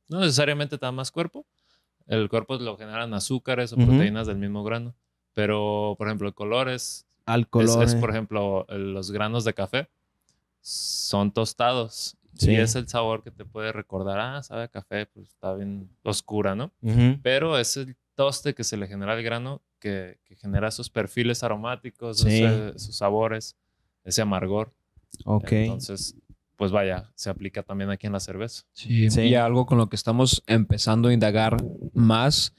[0.08, 1.44] no necesariamente dan más cuerpo.
[2.06, 3.86] El cuerpo lo generan azúcares o Ujú.
[3.86, 4.94] proteínas del mismo grano.
[5.32, 7.84] Pero, por ejemplo, el color es, al es- color.
[7.84, 7.96] es, eh.
[7.98, 9.88] por ejemplo, los granos de café
[10.60, 12.16] son tostados.
[12.36, 12.50] Sí.
[12.50, 15.88] Y es el sabor que te puede recordar, ah, sabe a café, pues está bien
[16.02, 16.72] oscura, ¿no?
[16.82, 17.18] Ujú.
[17.22, 21.42] Pero es el toste que se le genera al grano que, que genera esos perfiles
[21.44, 22.42] aromáticos, Sí.
[22.42, 23.56] esos, esos sabores.
[24.04, 24.72] Ese amargor.
[25.24, 25.52] Ok.
[25.52, 26.16] Entonces,
[26.56, 28.62] pues vaya, se aplica también aquí en la cerveza.
[28.72, 29.22] Sí, Sí.
[29.22, 31.56] y algo con lo que estamos empezando a indagar
[31.92, 32.54] más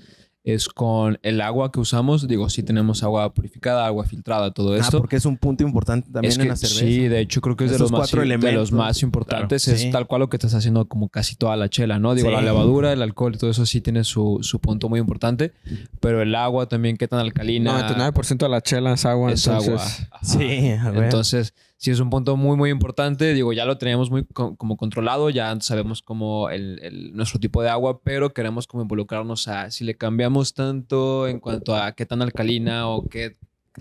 [0.45, 2.27] es con el agua que usamos.
[2.27, 4.99] Digo, sí tenemos agua purificada, agua filtrada, todo Ah, esto.
[4.99, 6.79] porque es un punto importante también es que, en la cerveza.
[6.85, 9.63] Sí, de hecho creo que es de los, más, cuatro de los más importantes.
[9.63, 9.89] Claro, es sí.
[9.91, 12.13] tal cual lo que estás haciendo como casi toda la chela, ¿no?
[12.13, 12.35] Digo, Sí.
[12.35, 15.51] la levadura, el alcohol y todo eso sí tiene su, su punto muy importante.
[15.99, 19.31] Pero el agua también, qué tan alcalina 99% de la chela es agua.
[19.31, 19.83] es entonces, agua.
[20.11, 20.25] Ajá.
[20.25, 21.03] Sí, a ver.
[21.05, 23.33] Entonces, sí es un punto muy, muy importante.
[23.33, 27.61] Digo, ya lo teníamos muy co- como controlado, ya sabemos como el, el- nuestro tipo
[27.61, 32.05] de agua, pero queremos como involucrarnos a si le cambiamos tanto en cuanto a qué
[32.05, 33.37] tan alcalina o qué,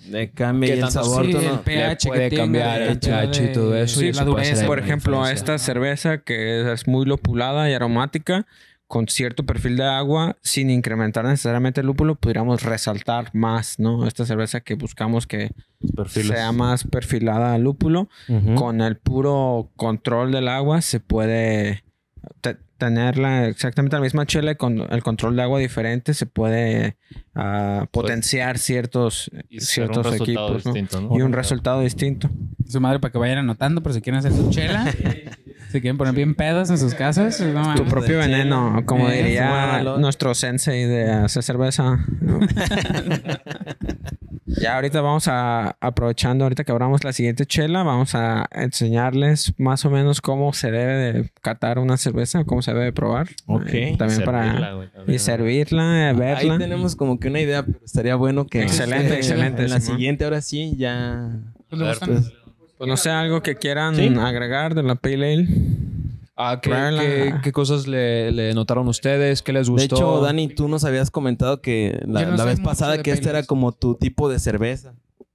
[0.09, 1.25] Le cambia el sabor.
[1.27, 4.01] sí, el no- pH que puede tenga, cambiar el pH y todo eso.
[4.01, 8.45] sí, y la eso dureza, por ejemplo, esta cerveza que es muy lupulada y aromática,
[8.87, 14.07] con cierto perfil de agua, sin incrementar necesariamente el lúpulo, pudiéramos resaltar más, ¿no?
[14.07, 15.51] Esta cerveza que buscamos que
[15.97, 16.29] perfiles.
[16.37, 18.55] sea más perfilada al lúpulo, Ujú.
[18.55, 21.83] con el puro control del agua se puede
[22.41, 26.97] te- tenerla exactamente la misma chela y con el control de agua diferente se puede
[27.35, 30.73] ah, potenciar ciertos, y ciertos equipos ¿no?
[30.73, 31.17] distinto, ¿no?
[31.19, 32.31] y un resultado distinto.
[32.69, 34.85] Su madre para que vayan anotando por si quieren hacer su chela.
[35.75, 37.41] si quieren poner bien pedas en sus casas.
[37.41, 37.91] No, Tu mames.
[37.91, 41.99] propio veneno, como Eh, diría nuestro sensei de hacer cerveza.
[42.21, 42.39] ¿no?
[44.47, 49.85] ya ahorita vamos a, aprovechando ahorita que abramos la siguiente chela, vamos a enseñarles más
[49.85, 53.27] o menos cómo se debe de catar una cerveza, cómo se debe de probar.
[53.47, 53.67] Ok.
[53.73, 54.45] Eh, también para...
[54.45, 54.91] Servirla.
[55.09, 56.59] Y servirla, eh, Ahí verla.
[56.59, 58.63] tenemos como que una idea, pero estaría bueno que...
[58.63, 61.31] Excelente, eh, excelente, En la siguiente, ahora sí, ya...
[61.69, 61.81] ¿Pues
[62.85, 64.13] Pues, no sé, algo que quieran Sí.
[64.21, 65.49] agregar de la Pale Ale.
[66.37, 69.41] Ah, ¿qué, qué- qué cosas le, le notaron ustedes?
[69.43, 69.95] ¿Qué les de gustó?
[69.97, 73.43] hecho, Dani, tú nos habías comentado que la, no vez pasada de que esta era
[73.45, 74.95] como tu tipo de cerveza.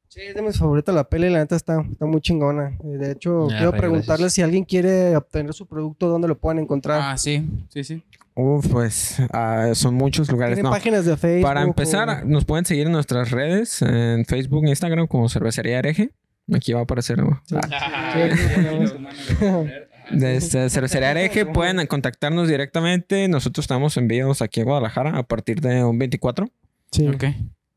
[0.09, 2.77] Sí, es de mis favoritos la peli, la neta está, está muy chingona.
[2.83, 4.33] Y De hecho, Ah, quiero gracias.
[4.33, 6.99] si alguien quiere obtener su producto, ¿dónde lo pueden encontrar?
[7.01, 8.03] Ah, sí, sí, sí.
[8.35, 10.55] Uf, pues ah, son muchos lugares.
[10.55, 10.75] ¿Tienen No.
[10.75, 11.43] páginas de Facebook?
[11.47, 15.79] Para empezar, o- nos pueden seguir en nuestras redes, en Facebook e Instagram como Cervecería
[15.79, 16.09] Hereje.
[16.55, 17.17] Aquí va a aparecer.
[17.19, 17.41] ¿no?
[17.53, 18.93] Ah, Sí, aquí lo ponemos.
[20.11, 23.27] de este, Cervecería Hereje pueden contactarnos directamente.
[23.27, 26.49] Nosotros estamos enviados aquí a Guadalajara a partir de un 24.
[26.91, 27.07] Sí.
[27.07, 27.23] Ok.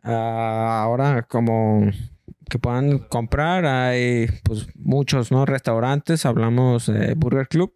[0.02, 1.90] Ah, ahora, como
[2.48, 5.46] que puedan comprar, hay pues muchos ¿no?
[5.46, 6.26] restaurantes.
[6.26, 7.72] Hablamos de Burger Club,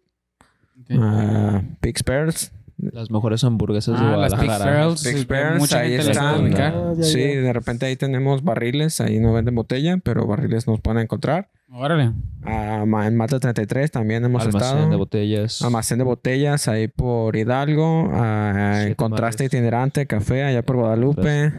[0.81, 0.97] ok.
[0.99, 2.51] ah, Pig's Pearls.
[2.77, 4.71] Las mejores hamburguesas de Ah, las Big Guadalajara.
[4.71, 5.03] Pearls.
[5.13, 6.41] Big Pearls, mucha ahí las están.
[6.43, 6.73] ubicar.
[6.75, 7.41] Ah, ya, Sí, ya.
[7.41, 11.49] de repente ahí tenemos barriles, ahí no venden botella, pero barriles nos pueden encontrar.
[11.71, 12.11] Órale.
[12.45, 14.89] Ah, en Mata 33 también hemos Almacén estado.
[14.89, 15.61] de botellas.
[15.63, 18.09] Almacén de botellas ahí por Hidalgo.
[18.13, 19.53] ah, en Contraste Mares.
[19.53, 21.51] Itinerante, Café allá por Guadalupe.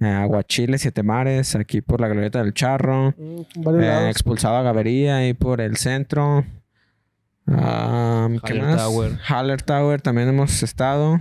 [0.00, 3.14] ah, Aguachile, Siete Mares, aquí por la Glorieta del Charro.
[3.18, 6.44] Mm, eh, expulsado a Gavería ahí por el centro.
[7.46, 8.76] Ah, ¿Qué Haller más?
[8.76, 9.18] Tower.
[9.28, 11.20] Haller Tower también hemos estado.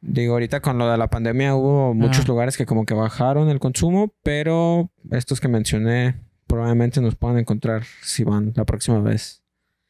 [0.00, 2.28] Digo, ahorita con lo de la pandemia hubo muchos Ah.
[2.28, 6.14] lugares que como que bajaron el consumo, pero estos que mencioné
[6.46, 9.42] probablemente nos puedan encontrar si van la próxima vez.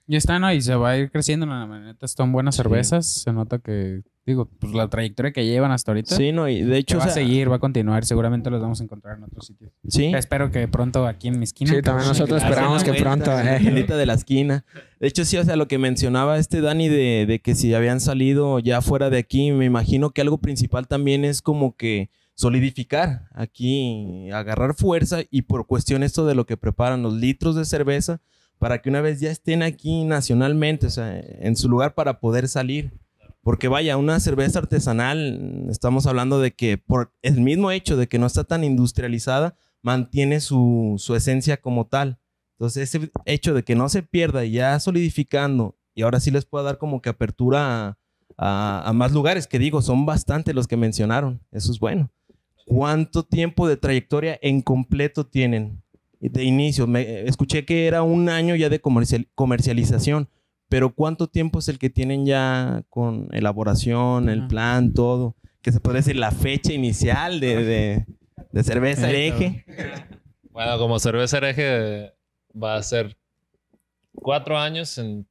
[0.09, 0.51] Ya está, ¿no?
[0.51, 1.45] Y se va a ir creciendo.
[1.45, 3.07] La neta, están buenas cervezas.
[3.07, 6.17] Se nota que, digo, pues la trayectoria que llevan hasta ahorita.
[6.17, 6.97] Sí, no, y de hecho...
[6.97, 8.07] va o a seguir, va a continuar.
[8.07, 9.71] Seguramente los vamos a encontrar en otros sitios.
[9.87, 10.07] Sí.
[10.15, 11.75] Espero que pronto aquí en mi esquina.
[11.75, 13.39] Sí, también nosotros esperamos que pronto.
[13.39, 13.85] en la eh.
[13.87, 14.65] de la esquina.
[14.99, 18.01] De hecho, sí, o sea, lo que mencionaba este Dani de, de que si habían
[18.01, 23.29] salido ya fuera de aquí, me imagino que algo principal también es como que solidificar
[23.35, 28.23] aquí, agarrar fuerza y por cuestión esto de lo que preparan los litros de cerveza
[28.59, 32.49] para que una vez ya estén aquí nacionalmente, o sea, en su lugar para poder
[32.49, 32.93] salir.
[33.43, 38.19] Porque vaya, una cerveza artesanal, estamos hablando de que por el mismo hecho de que
[38.19, 42.19] no está tan industrializada, mantiene su, su esencia como tal.
[42.59, 46.45] Entonces, ese hecho de que no se pierda y ya solidificando, y ahora sí les
[46.45, 47.99] puedo dar como que apertura a,
[48.37, 51.41] a- a más lugares, que digo, son bastante los que mencionaron.
[51.53, 52.11] Eso es bueno.
[52.67, 55.83] ¿Cuánto tiempo de trayectoria en completo tienen
[56.21, 56.87] de inicio?
[56.87, 60.29] Me, escuché que era un año ya de comercial- comercialización,
[60.69, 65.37] pero ¿cuánto tiempo es el que tienen ya con elaboración, el plan, todo?
[65.63, 68.07] Que se puede decir la fecha inicial de, de,
[68.53, 69.65] de cerveza hereje.
[70.51, 72.13] Bueno, como cerveza hereje
[72.61, 73.17] va a ser
[74.13, 75.27] cuatro años en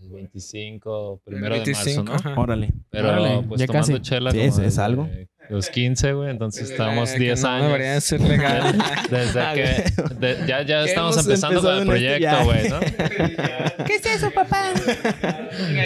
[0.00, 2.30] el 25, primero de 25, marzo, ¿no?
[2.30, 2.40] ajá.
[2.40, 2.72] Órale.
[2.90, 4.02] Pero Órale, pues ya tomando casi.
[4.02, 5.08] chela Sí, como es- algo.
[5.50, 7.66] Los 15, güey, entonces estamos Eh, que 10 no años.
[7.66, 8.78] debería ser legal.
[9.10, 9.84] Desde Ah, que
[10.18, 12.80] de- ya, ya estamos empezando con el este proyecto, güey, ¿no?
[13.86, 14.72] ¿Qué es eso, papá?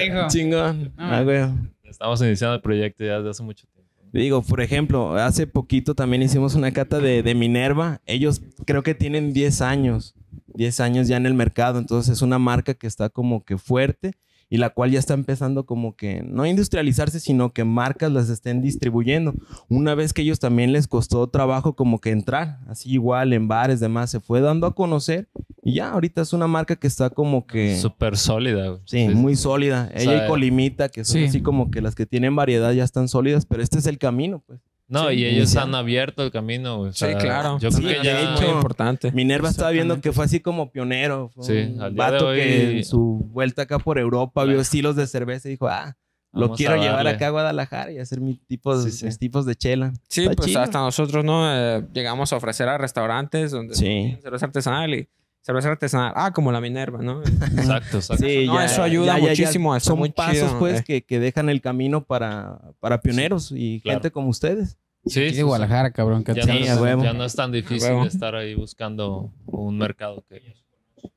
[0.07, 0.29] Hijo.
[0.29, 0.93] Chingón.
[0.97, 1.19] Ah.
[1.19, 1.45] Ah, güey.
[1.85, 3.89] Estamos iniciando el proyecto ya desde hace mucho tiempo.
[4.13, 8.01] Digo, por ejemplo, hace poquito también hicimos una cata de, de Minerva.
[8.07, 10.15] Ellos creo que tienen 10 años.
[10.55, 11.79] 10 años ya en el mercado.
[11.79, 14.13] Entonces es una marca que está como que fuerte
[14.51, 18.31] y la cual ya está empezando como que no a industrializarse, sino que marcas las
[18.31, 19.35] estén distribuyendo.
[19.69, 23.81] Una vez que ellos también les costó trabajo como que entrar, así igual en bares,
[23.81, 25.29] demás, se fue dando a conocer
[25.63, 27.77] y ya ahorita es una marca que está como que...
[27.77, 28.79] Súper sólida.
[28.87, 29.91] Sí, muy sólida.
[29.95, 31.25] Ella sea, y Colimita, que son sí.
[31.25, 34.43] así como que las que tienen variedad ya están sólidas, pero este es el camino,
[34.47, 34.61] pues.
[34.89, 36.91] No, Sí, y ellos han abierto el camino.
[36.93, 37.59] Sí, claro.
[37.61, 38.35] Yo Sí, creo que de ya...
[38.35, 39.13] hecho, Muy importante.
[39.13, 41.29] Minerva estaba viendo que fue así como pionero.
[41.35, 44.45] Fue Sí, un al día de vato hoy- que en su vuelta acá por Europa
[44.45, 45.97] vio estilos de cerveza y dijo, ah,
[46.33, 49.05] lo quiero a llevar acá a Guadalajara y hacer mis tipos, Sí, sí.
[49.07, 49.93] mis tipos de chela.
[50.09, 50.61] Sí, Está pues chido.
[50.61, 51.45] hasta nosotros, ¿no?
[51.55, 53.75] Eh, llegamos a ofrecer a restaurantes donde
[54.23, 55.09] cerveza artesanal y
[55.49, 56.13] cerveza artesanal.
[56.15, 57.23] Ah, como la Minerva, ¿no?
[57.23, 58.25] Exacto, exacto.
[58.27, 60.85] Sí, No, eso ayuda muchísimo, está Son muy pasos, chido, pues, eh.
[60.85, 63.97] que, que dejan el camino para, para pioneros y claro.
[64.01, 64.77] gente como ustedes.
[65.07, 66.23] Sí, Aquí sí, de Guadalajara, cabrón.
[66.23, 67.03] que Ya, te- no es, huevo.
[67.03, 68.05] ya no es tan difícil huevo.
[68.05, 70.55] estar ahí buscando un mercado que,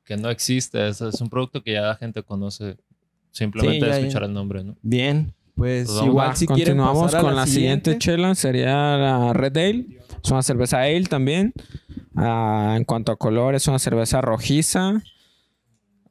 [0.06, 0.88] que no existe.
[0.88, 2.78] Es, es un producto que ya la gente conoce
[3.32, 4.28] simplemente Sí, de ya, escuchar ya.
[4.28, 4.76] el nombre, ¿no?
[4.82, 7.98] Bien, pues Pues igual Va, si continuamos pasar a con la siguiente.
[7.98, 9.86] chela, sería la Red Ale.
[10.24, 11.52] Es una cerveza ale también.
[12.16, 15.02] Ah, en cuanto a color, es una cerveza rojiza.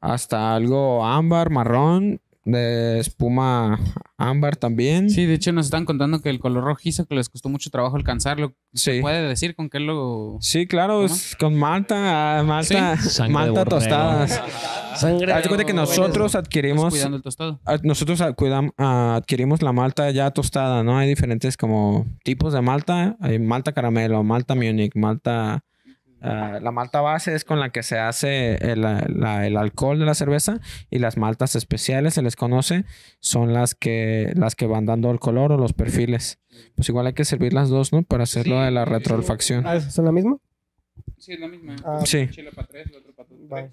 [0.00, 2.20] Hasta algo ámbar, marrón.
[2.42, 3.78] De espuma
[4.16, 5.10] ámbar también.
[5.10, 7.96] Sí, de hecho nos están contando que el color rojizo que les costó mucho trabajo
[7.96, 8.54] alcanzarlo.
[8.72, 9.00] Sí.
[9.02, 10.38] ¿Puede decir con qué lo...?
[10.40, 14.40] Sí, claro, es con malta, ah, malta, Sangre malta tostadas.
[14.96, 15.34] Sangre.
[15.34, 17.60] Haz de cuenta que nosotros adquirimos, cuidando el tostado.
[17.82, 20.96] nosotros ah, adquirimos la malta ya tostada, ¿no?
[20.96, 23.16] Hay diferentes como tipos de malta.
[23.20, 25.62] Hay malta caramelo, malta Munich, malta...
[26.22, 30.04] ah, la malta base es con la que se hace el, la- el alcohol de
[30.06, 32.84] la cerveza y las maltas especiales, se les conoce,
[33.20, 36.38] son las que, las que van dando el color o los perfiles.
[36.76, 38.02] Pues igual hay que servir las dos, ¿no?
[38.02, 39.66] Para hacerlo de la retroolfacción.
[39.66, 40.36] Ah, ¿Son la misma?
[41.18, 41.76] Sí, es la misma.
[41.84, 42.28] Ah, Sí.
[42.30, 43.72] Chile para tres, el otro para Vale.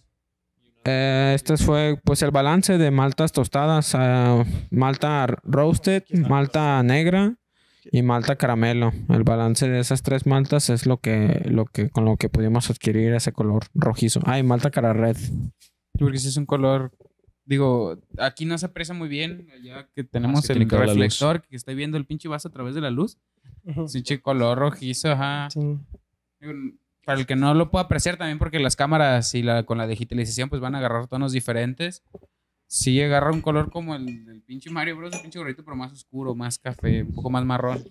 [0.90, 7.36] Eh, este fue pues el balance de maltas tostadas, ah, malta roasted, malta negra
[7.92, 8.92] y malta caramelo.
[9.10, 12.70] El balance de esas tres maltas es lo que, lo que con lo que pudimos
[12.70, 14.22] adquirir ese color rojizo.
[14.26, 15.18] Ay, malta cara red.
[15.98, 16.92] Porque si es un color...
[17.46, 21.76] Digo, aquí no se aprecia muy bien, allá que tenemos Ah, el reflector, que estoy
[21.76, 23.18] viendo el pinche vaso a través de la luz.
[23.64, 23.86] Ujú.
[23.86, 25.50] Es un pinche color rojizo, ajá.
[25.50, 25.78] Sí.
[26.42, 26.54] Digo,
[27.06, 29.88] Para el que no lo pueda apreciar también porque las cámaras y la, con la
[29.88, 32.04] digitalización pues van a agarrar tonos diferentes.
[32.68, 35.92] Sí agarra un color como el del pinche Mario Bros, el pinche gorrito, pero más
[35.94, 37.84] oscuro, más café, un poco más marrón.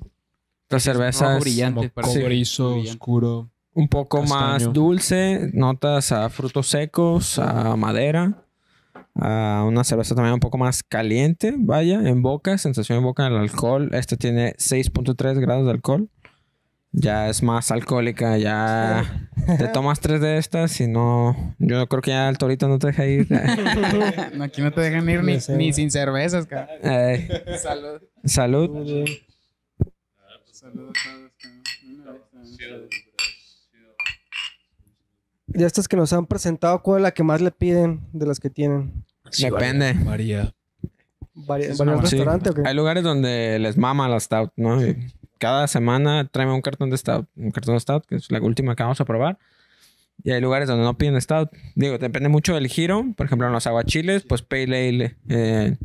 [0.69, 2.91] La cerveza es brillante, Como cobrizo, brillante.
[2.91, 3.51] oscuro.
[3.73, 8.43] un poco más dulce, notas a frutos secos, a madera.
[9.19, 13.37] a una cerveza también un poco más caliente, vaya, en boca, sensación en boca del
[13.39, 13.89] alcohol.
[13.95, 16.11] Este tiene 6.3 grados de alcohol.
[16.99, 19.29] Ya es más alcohólica, ya
[19.59, 22.87] te tomas tres de estas y no, yo creo que ya el torito no te
[22.87, 23.27] deja ir.
[24.35, 26.79] No, Aquí no te dejan ir ni, sin cervezas, cabrón.
[26.83, 27.29] Eh,
[27.63, 28.01] Salud.
[28.25, 29.09] salud.
[30.51, 32.59] Salud a todos.
[35.49, 38.41] De estas que nos han presentado, ¿cuál es la que más le piden de las
[38.41, 39.05] que tienen?
[39.39, 39.95] Depende.
[39.95, 40.53] María.
[41.35, 42.17] ¿Vari- Es ¿Varios Sí.
[42.17, 42.63] restaurantes o qué?
[42.67, 44.85] Hay lugares donde les mama la stout, ¿no?
[44.85, 44.97] Y
[45.39, 48.75] cada semana tráeme un cartón de stout, un cartón de stout, que es la última
[48.75, 49.39] que vamos a probar.
[50.25, 51.51] Y hay lugares donde no piden stout.
[51.75, 53.05] Digo, depende mucho del giro.
[53.17, 55.77] Por ejemplo, en los aguachiles, pues pale ale, eh,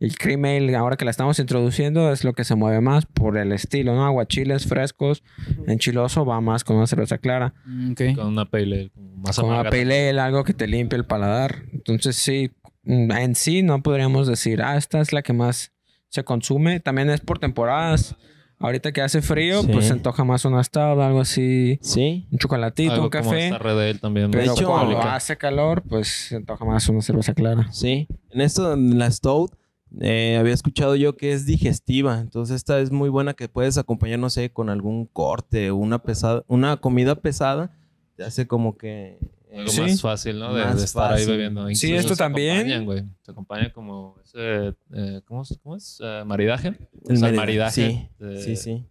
[0.00, 3.38] el cream ale, ahora que la estamos introduciendo, es lo que se mueve más por
[3.38, 4.04] el estilo, ¿no?
[4.04, 5.22] Aguachiles frescos,
[5.66, 7.54] enchiloso va más con una cerveza clara.
[7.64, 8.00] Mm, ok.
[8.16, 11.62] Con una pale ale, más Con una pale ale, algo que te limpie el paladar.
[11.72, 12.50] Entonces, sí,
[12.82, 15.72] mm, en sí no podríamos decir, ah, esta es la que más
[16.08, 16.80] se consume.
[16.80, 18.16] También es por temporadas.
[18.58, 19.68] Ahorita que hace frío, Sí.
[19.70, 22.26] pues se antoja más una stout, algo así, Sí.
[22.30, 23.44] un chocolatito, Algo un como café.
[23.46, 24.30] esta red ale también.
[24.30, 25.14] Pero hecho, cuando alcohólica.
[25.14, 27.70] hace calor, pues se antoja más una cerveza clara.
[27.72, 28.08] Sí.
[28.30, 29.52] En esto, en la Stout,
[30.00, 32.18] eh, había escuchado yo que es digestiva.
[32.20, 36.02] Entonces, esta es muy buena que puedes acompañar, no sé, con algún corte o una
[36.02, 37.70] pesada, una comida pesada.
[38.16, 39.18] Te hace como que.
[39.56, 39.80] Algo Sí.
[39.80, 40.54] más fácil, ¿no?
[40.54, 41.30] De, de estar ahí fácil.
[41.30, 41.66] bebiendo.
[41.68, 42.56] Sí, Incluso esto se también.
[42.58, 43.04] acompañan, güey.
[43.22, 45.98] Se acompaña como ese, eh, ¿cómo, es- cómo es?
[46.02, 46.68] Eh, maridaje.
[47.08, 47.70] El O sea, maridaje.
[47.72, 48.86] sí, de- Sí, sí.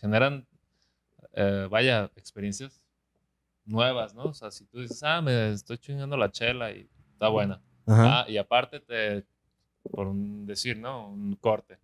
[0.00, 0.46] Generan,
[1.34, 2.82] eh, vaya, experiencias
[3.64, 4.24] nuevas, ¿no?
[4.24, 7.60] O sea, si tú dices, ah, me estoy chingando la chela y está buena.
[7.86, 8.20] Ajá.
[8.22, 9.24] Ah, y aparte te,
[9.90, 11.08] por un decir, ¿no?
[11.08, 11.78] Un corte.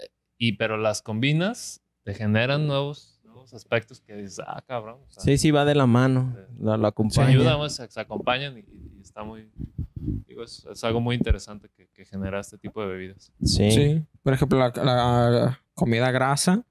[0.00, 3.17] Eh, Y pero las combinas, te generan nuevos,
[3.54, 4.98] aspectos que dices, ah, cabrón.
[5.06, 6.34] o sea, Sí, sí, va de la mano.
[6.60, 7.28] La, la se acompaña.
[7.28, 8.60] ayudan, pues, se, se acompañan y,
[8.98, 9.50] y está muy,
[10.26, 13.32] digo, es, es algo muy interesante que, que genera este tipo de bebidas.
[13.42, 13.70] Sí.
[13.70, 14.02] Sí.
[14.22, 16.64] Por ejemplo, la, la comida grasa,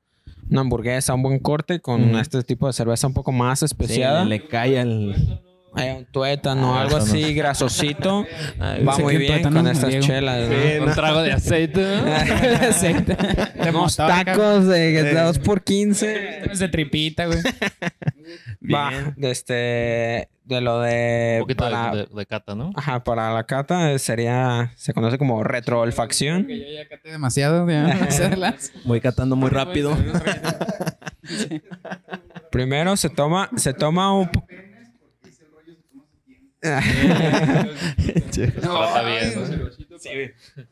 [0.49, 4.23] una hamburguesa, un buen corte con este tipo de cerveza un poco más especiada.
[4.23, 5.41] le, le cae al.
[5.75, 7.03] Eh, un tuétano, Ah, algo no.
[7.03, 8.25] así grasosito,
[8.59, 10.49] va muy bien tuétano, con estas chelas.
[10.49, 10.85] ¿no?
[10.85, 11.85] Un trago de aceite.
[12.69, 13.15] Aceite.
[13.15, 14.23] De Unos mostaza.
[14.25, 17.39] tacos de 2 por 15 Es de tripita, güey.
[18.73, 19.53] Va, de este,
[20.43, 21.35] de lo de...
[21.37, 22.71] Un poquito de- para- de, de cata, ¿no?
[22.75, 26.47] Ajá, para la cata eh, sería, se conoce como retroolfacción.
[26.47, 27.69] Yo ya caté demasiado.
[27.69, 27.95] Ya,
[28.83, 29.95] Voy catando muy rápido.
[32.51, 34.27] Primero se toma, se toma un...
[34.29, 34.55] po- Trata
[35.65, 36.56] bien, ¿no?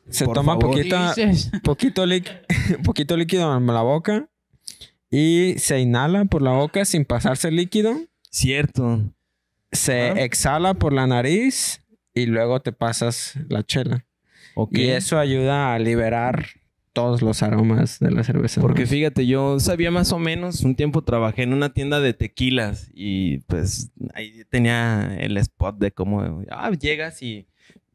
[0.09, 0.97] se toma poquito,
[1.63, 2.05] poquito,
[3.17, 4.27] líquido en la boca
[5.09, 7.95] y se inhala por la boca sin pasarse el líquido.
[8.29, 9.01] Cierto.
[9.71, 10.23] Se Ah.
[10.23, 11.81] exhala por la nariz
[12.13, 14.05] y luego te pasas la chela.
[14.55, 14.77] Ok.
[14.77, 16.45] Y eso ayuda a liberar
[16.95, 18.61] todos los aromas de la cerveza.
[18.61, 18.67] ¿no?
[18.67, 22.89] Porque fíjate, yo sabía más o menos, un tiempo trabajé en una tienda de tequilas
[22.93, 27.47] y pues ahí tenía el spot de cómo, ah, llegas y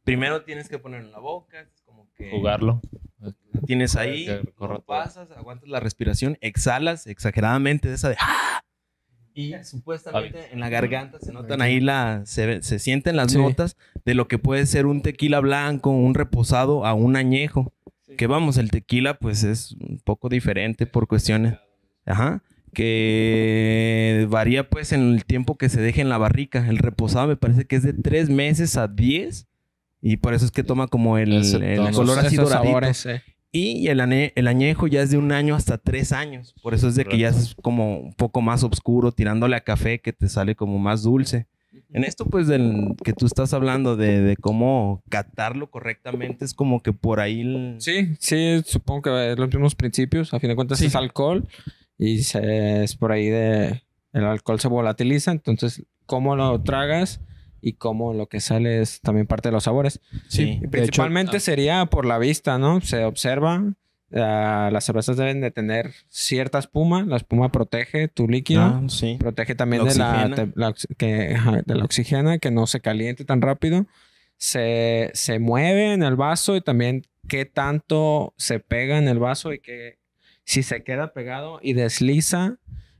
[0.04, 2.82] primero tienes que ponerlo en la boca, como que Jugarlo.
[3.20, 3.32] lo
[3.66, 4.26] tienes ahí,
[4.58, 8.62] lo pasas, aguantas la respiración, exhalas exageradamente de esa de ¡ah!
[9.32, 13.38] y supuestamente en la garganta se notan ahí la se, se sienten las Sí.
[13.38, 17.72] notas de lo que puede ser un tequila blanco, un reposado a un añejo.
[18.16, 21.54] Que vamos, el tequila pues es un poco diferente por cuestiones.
[22.06, 22.42] Ajá.
[22.72, 26.66] Que varía pues en el tiempo que se deje en la barrica.
[26.68, 29.46] El reposado me parece que es de tres meses a 10.
[30.02, 31.28] Y por eso es que toma como el,
[31.92, 32.48] color así doradito.
[32.48, 33.22] sabores, eh.
[33.52, 36.54] Y el, ane- el añejo ya es de un año hasta tres años.
[36.62, 40.00] Por eso es de que ya es como un poco más oscuro, tirándole a café,
[40.00, 41.48] que te sale como más dulce.
[41.92, 46.80] En esto, pues, del que tú estás hablando de, de cómo catarlo correctamente, es como
[46.82, 47.40] que por ahí...
[47.40, 50.32] el- Sí, sí, supongo que es los mismos principios.
[50.34, 50.86] A fin de cuentas Sí.
[50.86, 51.46] es alcohol
[51.98, 53.82] y se- es por ahí de...
[54.12, 57.20] El alcohol se volatiliza, entonces cómo lo tragas
[57.62, 60.00] y cómo lo que sale es también parte de los sabores.
[60.28, 60.58] Sí.
[60.62, 62.80] Y principalmente sería por la vista, ¿no?
[62.80, 63.62] Se observa,
[64.14, 68.62] ah, las cervezas deben de tener cierta espuma, la espuma protege tu líquido.
[68.62, 69.16] Ah, sí.
[69.18, 69.98] Protege también La de,
[70.54, 73.86] la, te- que, ajá, de la oxigena, que no se caliente tan rápido.
[74.36, 79.52] Se, se mueve en el vaso y también qué tanto se pega en el vaso
[79.52, 79.98] y que
[80.44, 82.56] si se queda pegado y desliza,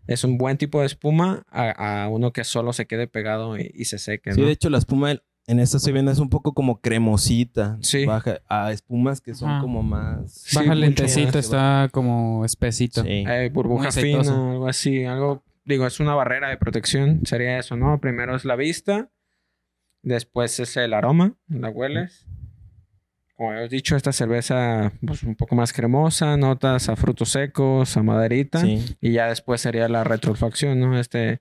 [0.06, 3.70] es un buen tipo de espuma a, a uno que solo se quede pegado y,
[3.74, 4.32] y se seque.
[4.34, 4.46] Sí, ¿no?
[4.46, 5.14] de hecho, la espuma
[5.46, 7.78] en esta estoy viendo es un poco como cremosita.
[7.80, 8.04] Sí.
[8.04, 9.60] Baja a espumas que son Ajá.
[9.60, 10.32] como más...
[10.32, 11.36] Sí, Baja mucho lentecito, más.
[11.36, 13.02] está como espesito.
[13.02, 13.24] Sí.
[13.26, 18.00] Eh, burbuja fina, algo así, algo, digo, es una barrera de protección, sería eso, ¿no?
[18.00, 19.10] Primero es la vista,
[20.02, 22.26] después es el aroma, la hueles.
[23.36, 28.02] Como habíamos dicho, esta cerveza, pues un poco más cremosa, notas a frutos secos, a
[28.02, 28.84] maderita, Sí.
[29.00, 30.98] y ya después sería la retroolfacción, ¿no?
[31.00, 31.40] Este,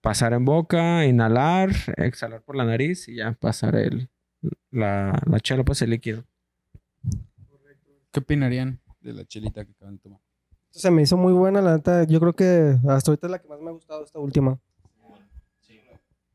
[0.00, 4.08] pasar en boca, inhalar, exhalar por la nariz y ya pasar el,
[4.70, 6.24] la, la chela, pues el líquido.
[8.10, 10.20] ¿Qué opinarían de la chelita que acaban de tomar?
[10.70, 12.04] Se me hizo muy buena, la neta.
[12.04, 14.58] Yo creo que hasta ahorita es la que más me ha gustado, esta última.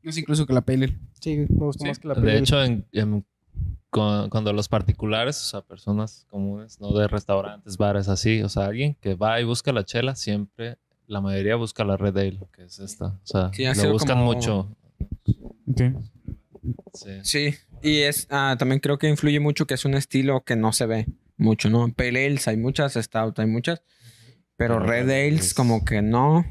[0.02, 0.98] Es incluso que la Pale Ale.
[1.18, 2.38] Sí, me gustó más que la De primera.
[2.40, 3.24] hecho, en- en-
[3.88, 8.66] cu- cuando los particulares, o sea, personas comunes, no de restaurantes, bares, así, o sea,
[8.66, 12.64] alguien que va y busca la chela, siempre, la mayoría busca la Red Ale, que
[12.64, 13.06] es esta.
[13.06, 14.76] O sea, Sí, lo buscan como- mucho.
[16.92, 17.10] Sí.
[17.22, 20.72] Sí, y es ah, también creo que influye mucho que es un estilo que no
[20.72, 21.92] se ve mucho, ¿no?
[21.92, 23.82] Pale Ales hay muchas, Stout hay muchas,
[24.56, 26.44] pero Red Ales como que no.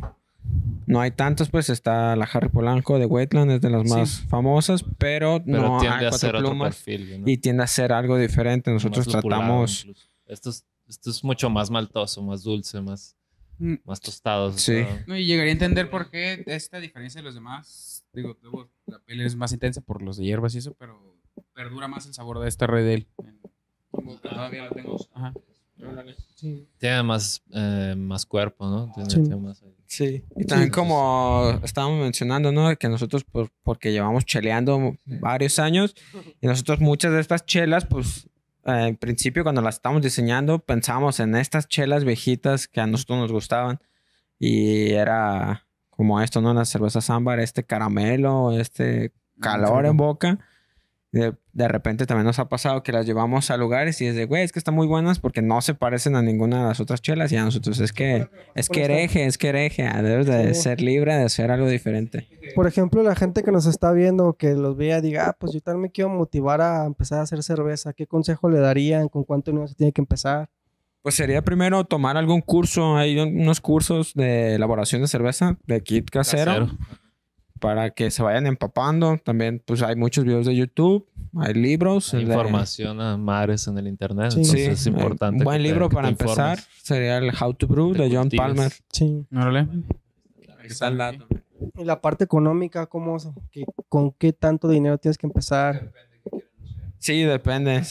[0.86, 3.90] No hay tantos, pues está la Harry Polanco de Wetland, es de las Sí.
[3.90, 7.22] más famosas, pero, Pero no tiende hay a cuatro ser otro plumas perfil.
[7.22, 7.30] ¿no?
[7.30, 8.70] y tiende a ser algo diferente.
[8.70, 9.88] Nosotros tratamos.
[10.28, 13.16] Esto es, esto es mucho más maltoso, más dulce, más.
[13.86, 14.48] Más tostado.
[14.48, 14.74] o Sí.
[14.84, 18.06] sea, No, y llegaría a entender por qué esta diferencia de los demás.
[18.14, 21.18] Digo, luego la Ale es más intensa por los de hierbas y eso, pero
[21.54, 23.08] perdura más el sabor de esta Red Ale.
[23.92, 24.98] Como que Todavía la tengo.
[25.14, 25.34] Ajá.
[26.78, 28.92] Tiene más, eh, más cuerpo, ¿no?
[28.94, 29.16] Tiene, Sí.
[29.22, 29.64] tiene más.
[29.88, 32.76] Sí, y también como estábamos mencionando, ¿no?
[32.78, 35.94] Que nosotros, por- porque llevamos cheleando varios años,
[36.42, 38.28] y nosotros muchas de estas chelas, pues,
[38.66, 43.32] en principio cuando las estábamos diseñando, pensábamos en estas chelas viejitas que a nosotros nos
[43.32, 43.80] gustaban,
[44.40, 46.54] y era como esto, ¿no?
[46.54, 50.40] Las cervezas ámbar, este caramelo, este calor en boca.
[51.14, 54.26] De, de repente también nos ha pasado que las llevamos a lugares y es de,
[54.26, 57.04] güey, es que están muy buenas porque no se parecen a ninguna de las otras
[57.04, 57.32] chelas.
[57.32, 59.84] Y a nosotros es que, es que hereje, es que hereje.
[60.02, 60.62] Debes de Sí.
[60.64, 62.28] ser libre de hacer algo diferente.
[62.56, 65.62] Por ejemplo, la gente que nos está viendo, que los vea, diga, ah, pues yo
[65.62, 67.94] también me quiero motivar a empezar a hacer cerveza.
[67.94, 69.08] ¿Qué consejo le darían?
[69.08, 70.50] ¿Con cuánto dinero se tiene que empezar?
[71.04, 72.98] Pues sería primero tomar algún curso.
[72.98, 76.52] Hay un- unos cursos de elaboración de cerveza, de kit casero.
[76.70, 76.78] Casero.
[77.60, 79.18] Para que se vayan empapando.
[79.24, 82.14] También, pues hay muchos videos de YouTube, hay libros.
[82.14, 84.32] Hay el de- información a mares en el internet.
[84.32, 84.40] Sí.
[84.42, 85.40] entonces Sí, es importante.
[85.40, 86.68] Un buen que libro para te empezar informes.
[86.84, 88.38] sería el How to Brew de John cultives.
[88.46, 88.72] Palmer.
[88.92, 89.26] Sí.
[89.34, 89.60] Órale.
[90.60, 91.26] Ahí está el dato.
[91.78, 93.18] Y la parte económica, ¿cómo,
[93.88, 95.92] ¿con qué tanto dinero tienes que empezar?
[97.00, 97.84] Sí, depende.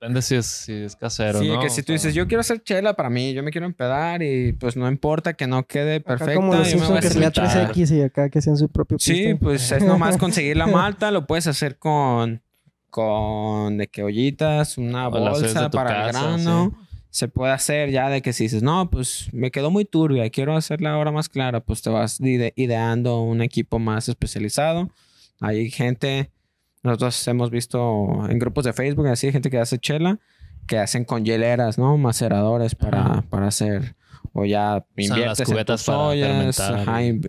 [0.00, 1.60] Depende si es, si es casero, Sí, ¿no?
[1.60, 3.66] que si O tú sea, dices, yo quiero hacer chela para mí, yo me quiero
[3.66, 6.34] empedar y pues no importa que no quede Acá perfecta.
[6.36, 7.72] como los yo me voy Simpsons a que servir.
[7.90, 11.26] 3X y acá que sean su propio Sí, pues es nomás conseguir la malta, lo
[11.26, 12.42] puedes hacer con,
[12.90, 16.78] con de que ollitas, una O bolsa para el casa, grano.
[17.10, 20.30] Se puede hacer ya de que si dices, no, pues me quedó muy turbia y
[20.30, 24.90] quiero hacerla ahora más clara, pues te vas ide- ideando un equipo más especializado.
[25.40, 26.30] Hay gente,
[26.82, 30.18] nosotros hemos visto en grupos de Facebook, así, gente que hace chela,
[30.66, 31.96] que hacen con hieleras, ¿no?
[31.98, 33.22] Maceradores para, Ajá.
[33.28, 33.96] para hacer,
[34.32, 37.28] o ya inviertes las en cubetas tus para ollas, fermentar ajá, y- inv-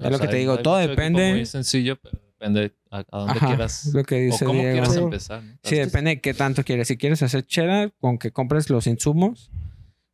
[0.00, 1.32] o es lo que te hay- digo, hay todo depende.
[1.32, 3.90] Muy sencillo, pero depende a, a dónde Ajá, quieras.
[3.92, 4.72] lo que O cómo Diego.
[4.72, 5.42] quieras empezar.
[5.42, 5.52] ¿no?
[5.62, 6.88] Sí, depende de qué tanto quieres.
[6.88, 9.50] Si quieres hacer chela, con que compres los insumos,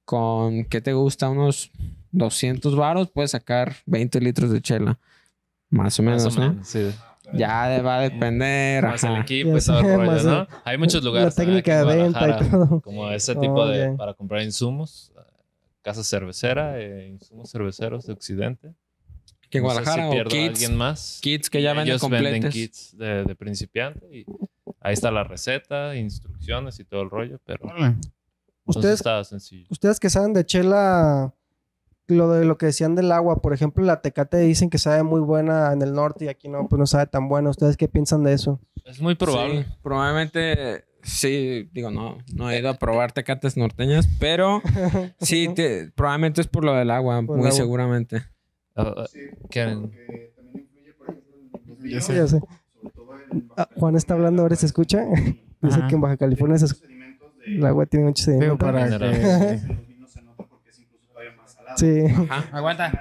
[0.04, 1.70] con que te gusta unos
[2.12, 4.98] 200 varos, puedes sacar 20 litros de chela.
[5.68, 6.94] Más o menos, Más o sí.
[7.34, 8.84] Ya va a depender.
[8.84, 11.84] Más el equipo Ya y todo el sé, rollo, Hay muchos La lugares también técnica
[11.84, 12.80] de en venta y todo.
[12.80, 13.90] Como ese tipo de...
[13.92, 15.12] Para comprar insumos.
[15.16, 15.20] eh,
[15.82, 18.74] Casa cervecera, eh, insumos cerveceros de Occidente.
[19.48, 21.18] Que en No sé si Guadalajara o pierdo a kits, alguien más.
[21.22, 22.52] kits que ya venden Ellos venden completos.
[22.54, 24.24] kits de, de principiante y
[24.80, 27.64] ahí está la receta, instrucciones y todo el rollo, pero
[28.64, 29.66] Ustedes, está sencillo.
[29.70, 31.32] ustedes que saben de chela,
[32.08, 35.20] lo de lo que decían del agua, por ejemplo, la tecate dicen que sabe muy
[35.20, 37.50] buena en el norte y aquí no, pues no sabe tan buena.
[37.50, 38.60] ¿Ustedes qué piensan de eso?
[38.84, 39.64] Es muy probable.
[39.64, 44.62] Sí, probablemente sí, digo, no, no he ido a probar tecates norteñas, pero
[45.20, 47.56] sí, te- probablemente es por lo del agua, Por muy agua.
[47.56, 48.22] seguramente.
[48.76, 49.04] Ah, ah,
[49.50, 49.76] que-
[52.00, 52.40] Sí, ya sé.
[53.56, 55.04] Ah, Juan está hablando ahora, ¿se escucha?
[55.62, 55.88] Dice Ajá.
[55.88, 56.86] que en Baja California se escu-
[57.46, 58.66] el agua tiene mucho Digo, sedimento.
[58.66, 59.12] para General.
[59.68, 59.85] que...
[61.76, 62.04] Sí.
[62.52, 62.92] Aguanta.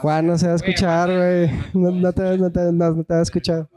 [0.00, 1.50] Juan no se va a escuchar, güey.
[1.74, 3.68] No, no te, no, te, no, no te va a escuchar.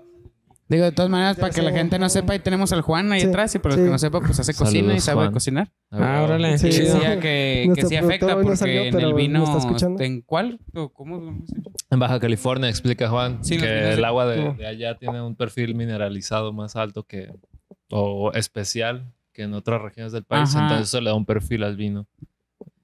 [0.67, 3.21] Digo, de todas maneras, para que la gente no sepa, ahí tenemos al Juan ahí
[3.21, 3.53] Sí, atrás.
[3.53, 3.81] Y para sí.
[3.81, 5.31] los que no sepa, pues hace cocina y sabe Juan.
[5.33, 5.71] cocinar.
[5.91, 9.21] Ah, órale, Sí, Sí, decía que, que Nuestro sí afecta porque salió, en el ¿me
[9.21, 9.45] vino...
[9.99, 10.59] ¿En cuál?
[10.73, 11.45] ¿O ¿Cómo?
[11.91, 15.35] En Baja California, explica Juan, Sí, que vinos el agua de, de allá tiene un
[15.35, 17.31] perfil mineralizado más alto que
[17.91, 20.63] o especial que en otras regiones del país, Ajá.
[20.63, 22.07] entonces eso le da un perfil al vino.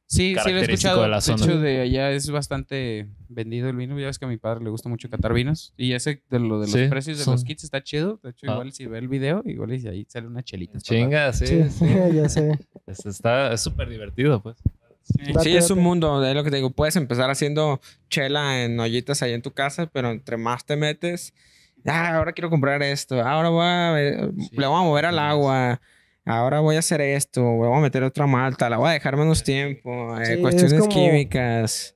[0.05, 1.01] Sí, sí lo he escuchado.
[1.03, 1.41] de la zona.
[1.41, 3.97] hecho, de allá es bastante vendido el vino.
[3.97, 5.73] Ya ves que a mi padre le gusta mucho catar vinos.
[5.77, 8.19] Y ese de lo de los Sí, precios de son- los kits está chido.
[8.21, 8.53] De hecho, Ah.
[8.55, 10.79] igual si ve el video, igual y ahí sale una chelita.
[10.79, 11.85] Chinga, sí, Sí, sí.
[12.13, 12.59] ya sé.
[12.87, 14.57] Es- está es súper divertido, pues.
[15.01, 15.33] Sí.
[15.43, 16.71] Sí, es un mundo, es lo que te digo.
[16.71, 17.79] Puedes empezar haciendo
[18.09, 21.33] chela en ollitas ahí en tu casa, pero entre más te metes,
[21.85, 25.17] ah, ahora quiero comprar esto, ahora voy a, ver- Sí, le voy a mover al
[25.19, 25.79] agua,
[26.25, 29.43] ahora voy a hacer esto, voy a meter otra malta, la voy a dejar menos
[29.43, 31.95] tiempo, eh, Sí, es cuestiones como- químicas.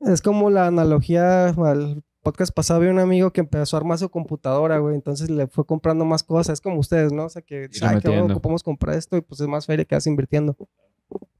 [0.00, 2.78] Es como la analogía al podcast pasado.
[2.80, 4.96] Había un amigo que empezó a armar su computadora, güey.
[4.96, 6.54] Entonces le fue comprando más cosas.
[6.54, 7.26] Es como ustedes, ¿no?
[7.26, 9.94] O sea, que, ay, que bueno, ocupamos comprar esto y pues es más feria que
[9.94, 10.56] vas invirtiendo.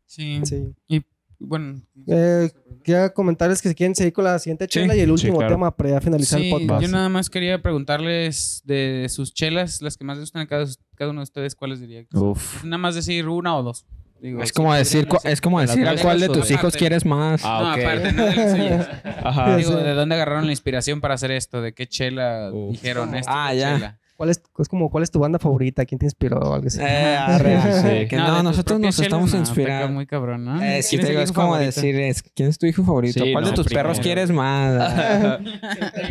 [0.07, 0.41] Sí.
[0.45, 0.73] Sí.
[0.87, 1.03] Y
[1.41, 2.51] bueno, Eh,
[2.85, 5.55] quería comentarles que si quieren seguir con la siguiente chela y el último claro.
[5.55, 6.83] tema para ya finalizar sí, el podcast.
[6.83, 10.67] yo nada más quería preguntarles de sus chelas, las que más les gustan a cada,
[11.03, 12.05] cada uno de ustedes, ¿cuáles diría?
[12.15, 12.63] Uf.
[12.65, 13.85] Nada más decir una o dos.
[14.21, 17.43] Digo, Es como decir, es como decir a cuál de o tus hijos quieres más.
[17.45, 18.87] Ah, no, aparte, no de.
[19.25, 19.57] Ajá.
[19.57, 19.75] Digo.
[19.77, 21.61] ¿de dónde agarraron la inspiración para hacer esto?
[21.61, 22.71] ¿De qué chela Uf.
[22.71, 23.33] dijeron esto?
[23.35, 23.75] Ah, ya.
[23.75, 23.99] chela?
[24.17, 25.85] ¿Cuál es, es como, ¿cuál es tu banda favorita?
[25.85, 26.79] ¿Quién te inspiró o algo así?
[26.81, 28.09] Eh, arre, Sí.
[28.09, 29.83] que no, tus nosotros nos estamos no, inspirando.
[29.87, 30.63] está muy cabrón, ¿no?
[30.63, 31.75] Eh, sí, ¿Quién te es digo, como favorito?
[31.75, 33.25] decir, es, ¿quién es tu hijo favorito?
[33.25, 33.89] Sí, ¿Cuál de no, tus primero.
[33.89, 34.93] perros quieres más?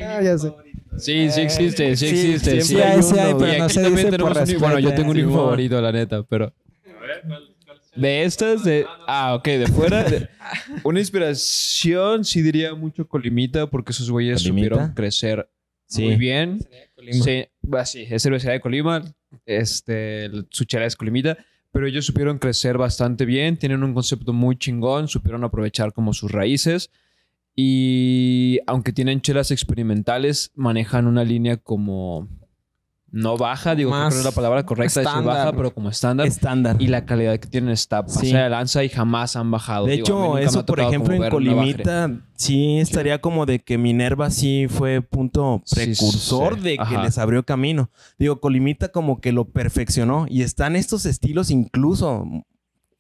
[0.04, 0.52] Ah, ya sé.
[0.98, 2.62] Sí, sí existe, sí Sí, existe.
[2.62, 3.38] siempre Sí, hay sí hay, uno.
[3.40, 5.92] pero no se dice por un hijo- Bueno, yo respeto, tengo un hijo favorito, la
[5.92, 6.54] neta, pero...
[7.96, 8.86] De estas, de...
[9.08, 10.04] Ah, ok, de fuera.
[10.04, 10.30] de-
[10.84, 14.68] Una inspiración, sí diría mucho Colimita, porque esos güeyes ¿Colimita?
[14.76, 15.50] supieron crecer
[15.88, 16.04] Sí.
[16.04, 16.60] muy bien.
[17.12, 19.04] Sí, va, sí, es cervecería de Colima.
[19.46, 21.38] Este, su chela es Colimita.
[21.74, 23.58] Pero ellos supieron crecer bastante bien.
[23.58, 25.10] Tienen un concepto muy chingón.
[25.10, 26.92] Supieron aprovechar como sus raíces.
[27.56, 32.28] Y aunque tienen chelas experimentales, manejan una línea como
[33.14, 35.36] no baja, digo creo que no es la palabra correcta, decir estándar.
[35.36, 36.26] baja, pero como estándar.
[36.28, 36.78] Estándar.
[36.80, 38.32] Y la calidad que tienen está pasada Sí.
[38.32, 39.86] de lanza y jamás han bajado.
[39.86, 41.30] De Digo, hecho, eso, por ejemplo, en.
[41.30, 46.62] Colimita, sí estaría como de que Minerva sí fue punto precursor sí.
[46.62, 47.04] de que Ajá.
[47.04, 47.92] les abrió camino.
[48.18, 52.26] Digo, Colimita como que lo perfeccionó y están estos estilos incluso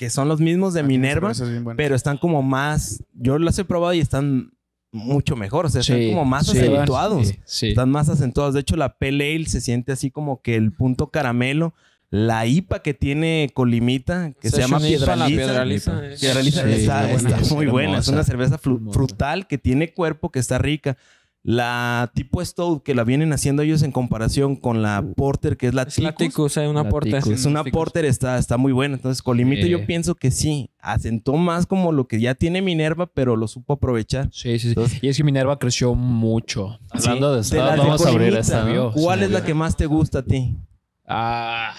[0.01, 1.31] que son los mismos de Ah, Minerva,
[1.77, 3.03] pero están como más.
[3.13, 4.51] Yo las he probado y están
[4.91, 5.67] mucho mejor.
[5.67, 7.27] O sea, están Sí, como más sí, acentuados.
[7.27, 7.69] Sí, sí.
[7.69, 8.55] Están más acentuados.
[8.55, 11.75] De hecho, la Pale Ale se siente así como que el punto caramelo.
[12.09, 14.79] La IPA que tiene Colimita, que se llama.
[14.79, 17.37] Piedraliza, Piedraliza Sí, está, está buena.
[17.37, 17.99] está muy buena.
[17.99, 20.97] Es una cerveza frutal que tiene cuerpo, que está rica.
[21.43, 25.73] La tipo Stout que la vienen haciendo ellos en comparación con la Porter, que es
[25.73, 27.09] la Es la Ticus, Ticus, hay una La porte.
[27.13, 27.31] Ticus.
[27.33, 27.79] es una Ticus.
[27.79, 28.93] Porter, está, está muy buena.
[28.95, 29.85] Entonces, Colimita yo Eh.
[29.87, 34.29] pienso que sí, asentó más como lo que ya tiene Minerva, pero lo supo aprovechar.
[34.31, 34.67] Sí, sí, sí.
[34.69, 36.77] Entonces- y es que Minerva creció mucho.
[36.91, 38.63] Hablando de Stout, de vamos a abrir esta.
[38.65, 38.91] ¿no?
[38.91, 40.55] ¿Cuál Sí, es la que más te gusta a ti?
[41.07, 41.73] Ah,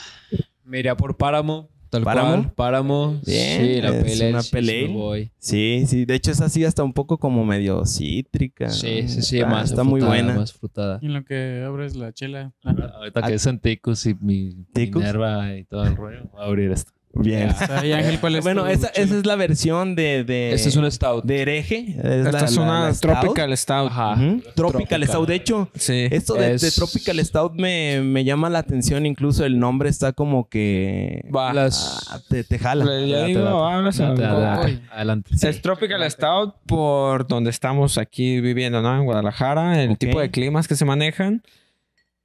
[0.64, 1.68] me iría por Páramo.
[1.92, 2.30] Tal ¿Páramo?
[2.30, 2.52] cual.
[2.54, 3.20] Páramo.
[3.26, 4.30] Bien, Sí, la es pelea.
[4.30, 5.84] una sí, pale sí.
[5.86, 6.04] Sí.
[6.06, 8.70] De hecho, es así hasta un poco como medio cítrica.
[8.70, 9.36] Sí, sí, sí.
[9.40, 10.38] Está, más está muy frutada, buena.
[10.40, 10.98] Más frutada.
[11.02, 12.54] Y en lo que abres la chela.
[12.64, 15.00] Ah, Ahorita que es en Ticus y mi ¿Ticus?
[15.02, 16.92] Minerva y todo el rollo, voy a abrir esto.
[17.14, 17.50] Bien.
[17.68, 20.24] Ángel, ¿cuál es Bueno, esa, esa es la versión de...
[20.24, 21.24] de Este es un stout.
[21.24, 21.94] De hereje.
[22.02, 22.92] Esta la- es una la.
[22.94, 23.90] Tropical Stout.
[23.90, 24.14] Ajá.
[24.16, 25.06] Tropical, Tropical.
[25.06, 25.28] Stout.
[25.28, 26.08] De hecho, Sí.
[26.10, 29.04] esto de, Es- de Tropical Stout me, me llama la atención.
[29.06, 31.24] Incluso el nombre está como que...
[31.34, 31.52] Va.
[31.52, 32.84] Las- ah, te, te jala.
[32.84, 33.66] Le- digo.
[33.66, 35.30] Adelante.
[35.40, 38.96] Es Tropical Stout por donde estamos aquí viviendo, ¿no?
[38.96, 41.42] En Guadalajara, el tipo de climas que se manejan.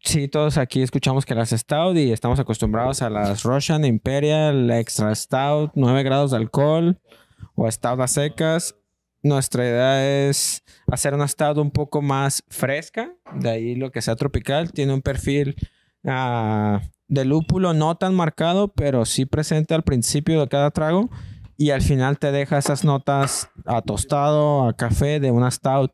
[0.07, 5.13] Sí, todos aquí escuchamos que las Stout y estamos acostumbrados a las Russian Imperial, Extra
[5.13, 6.97] Stout, 9 grados de alcohol
[7.55, 8.77] o Stout a secas.
[9.21, 14.15] Nuestra idea es hacer una Stout un poco más fresca, de ahí lo que sea
[14.15, 14.71] tropical.
[14.71, 15.57] Tiene un perfil
[16.05, 16.79] ah,
[17.09, 21.09] de lúpulo no tan marcado, pero sí presente al principio de cada trago
[21.57, 25.91] y al final te deja esas notas a tostado, a café de una stout.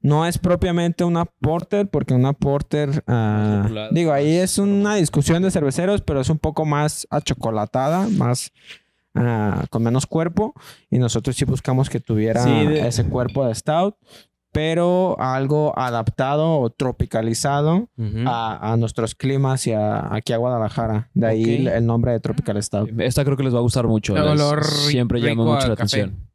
[0.00, 5.50] No es propiamente una porter, porque una porter, Chocolate, digo, ahí es una discusión de
[5.50, 8.52] cerveceros, pero es un poco más achocolatada, más
[9.14, 10.54] ah, con menos cuerpo.
[10.90, 13.96] Y nosotros sí buscamos que tuviera Sí, de- ese cuerpo de stout,
[14.52, 17.88] pero algo adaptado o tropicalizado
[18.26, 21.10] a, a nuestros climas y a, aquí a Guadalajara.
[21.14, 23.00] De ahí el, nombre de Tropical Stout.
[23.00, 24.16] Esta creo que les va a gustar mucho.
[24.16, 26.02] El olor siempre llama mucho la café.
[26.02, 26.27] atención.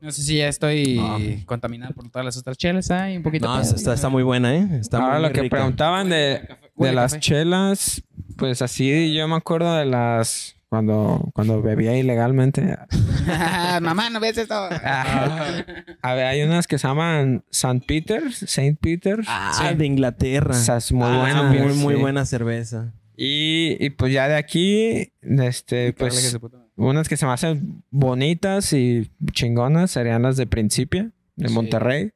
[0.00, 1.18] No sé si ya estoy Ah.
[1.46, 2.90] contaminada por todas las otras chelas.
[2.90, 3.46] Hay un poquito.
[3.46, 4.68] No, está, está muy buena, ¿eh?
[4.80, 7.20] Está Ahora muy lo que preguntaban de, de las café.
[7.20, 8.02] chelas,
[8.36, 12.78] pues así yo me acuerdo de las cuando, cuando bebía ilegalmente.
[13.82, 14.54] Mamá, no ves esto.
[14.54, 17.82] A ver, hay unas que se llaman St.
[17.86, 19.20] Peter, Saint Peter.
[19.26, 20.54] Ah, de Inglaterra.
[20.54, 21.42] Esa es muy Ah, buena.
[21.42, 22.00] Muy, muy sí.
[22.00, 22.92] buena cerveza.
[23.16, 26.38] Y, y pues ya de aquí, este, pues
[26.80, 31.54] unas que se me hacen bonitas y chingonas serían las de Principia, de Sí.
[31.54, 32.12] Monterrey.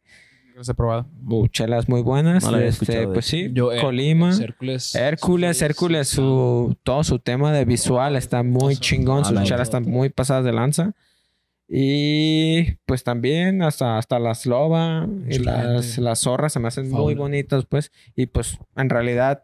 [0.56, 1.06] Los he probado.
[1.26, 2.44] Uh, chelas muy buenas.
[2.44, 4.32] No este, pues sí, Yo, eh, Colima.
[4.40, 4.94] Hércules.
[4.94, 9.62] Hércules, Hércules, su, todo su tema de visual está muy chingón, Ah, sus la chelas
[9.62, 10.94] están muy pasadas de lanza.
[11.68, 17.14] Y pues también hasta, hasta las loba y las, las zorras se me hacen muy
[17.14, 17.90] bonitas, pues.
[18.14, 19.42] Y pues en realidad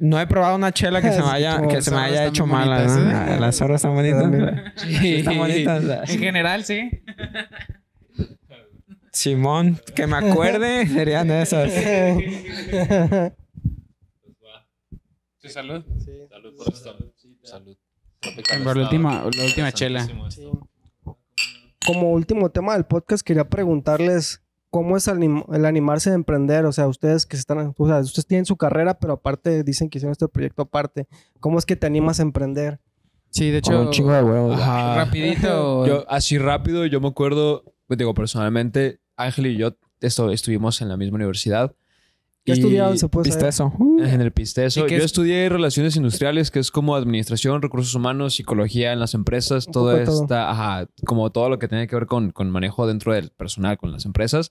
[0.00, 2.76] no he probado una chela que se me haya, que se me haya hecho mala.
[2.86, 3.10] bonitas, ¿no?
[3.10, 3.14] ¿eh?
[3.14, 4.22] Ah, Las zorras están bonitas.
[4.22, 4.62] También.
[4.76, 6.10] Sí, están bonitas.
[6.10, 6.90] En general, sí.
[9.12, 11.72] Simón, que me acuerde, serían esas.
[15.40, 15.84] Sí, salud.
[16.30, 17.12] Salud por esto.
[17.42, 17.76] Salud.
[18.64, 20.06] Por la última, la última chela.
[21.86, 26.64] Como último tema del podcast, quería preguntarles cómo es anim- el animarse a emprender.
[26.66, 29.88] O sea, ustedes que se están, o sea, ustedes tienen su carrera, pero aparte dicen
[29.88, 31.06] que hicieron este proyecto aparte.
[31.40, 32.80] ¿Cómo es que te animas a emprender?
[33.30, 34.58] Sí, de Con hecho, un chingo de huevos.
[34.60, 34.96] Ajá.
[34.96, 35.86] rapidito.
[35.86, 40.88] Yo, así rápido, yo me acuerdo, pues, digo, personalmente, Ángel y yo esto, estuvimos en
[40.88, 41.74] la misma universidad.
[42.48, 42.96] ¿Qué Y- estudiaron?
[42.98, 43.48] ¿Se puede ¿Viste saber?
[43.50, 43.72] eso?
[43.78, 44.02] Uh.
[44.02, 44.80] En el Pisteso.
[44.80, 45.04] ¿Y qué Yo es?
[45.04, 50.50] estudié Relaciones Industriales, que es como administración, recursos humanos, psicología en las empresas, todo está,
[50.50, 53.92] ajá, como todo lo que tiene que ver con, con manejo dentro del personal, con
[53.92, 54.50] las empresas.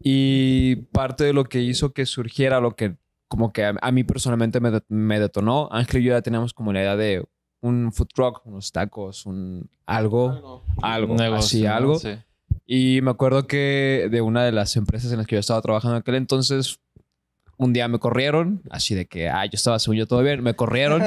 [0.00, 2.96] Y parte de lo que hizo que surgiera lo que
[3.28, 6.52] como que a, a mí personalmente me, de- me detonó, Ángel y yo ya teníamos
[6.54, 7.24] como la idea de
[7.62, 11.98] un food truck, unos tacos, un algo, algo, Un negocio, así, algo.
[11.98, 12.10] Sí.
[12.66, 15.96] Y me acuerdo que de una de las empresas en las que yo estaba trabajando
[15.96, 16.78] en aquel entonces,
[17.56, 20.54] un día me corrieron, así de que, ah, yo estaba según yo todo bien, me
[20.54, 21.02] corrieron.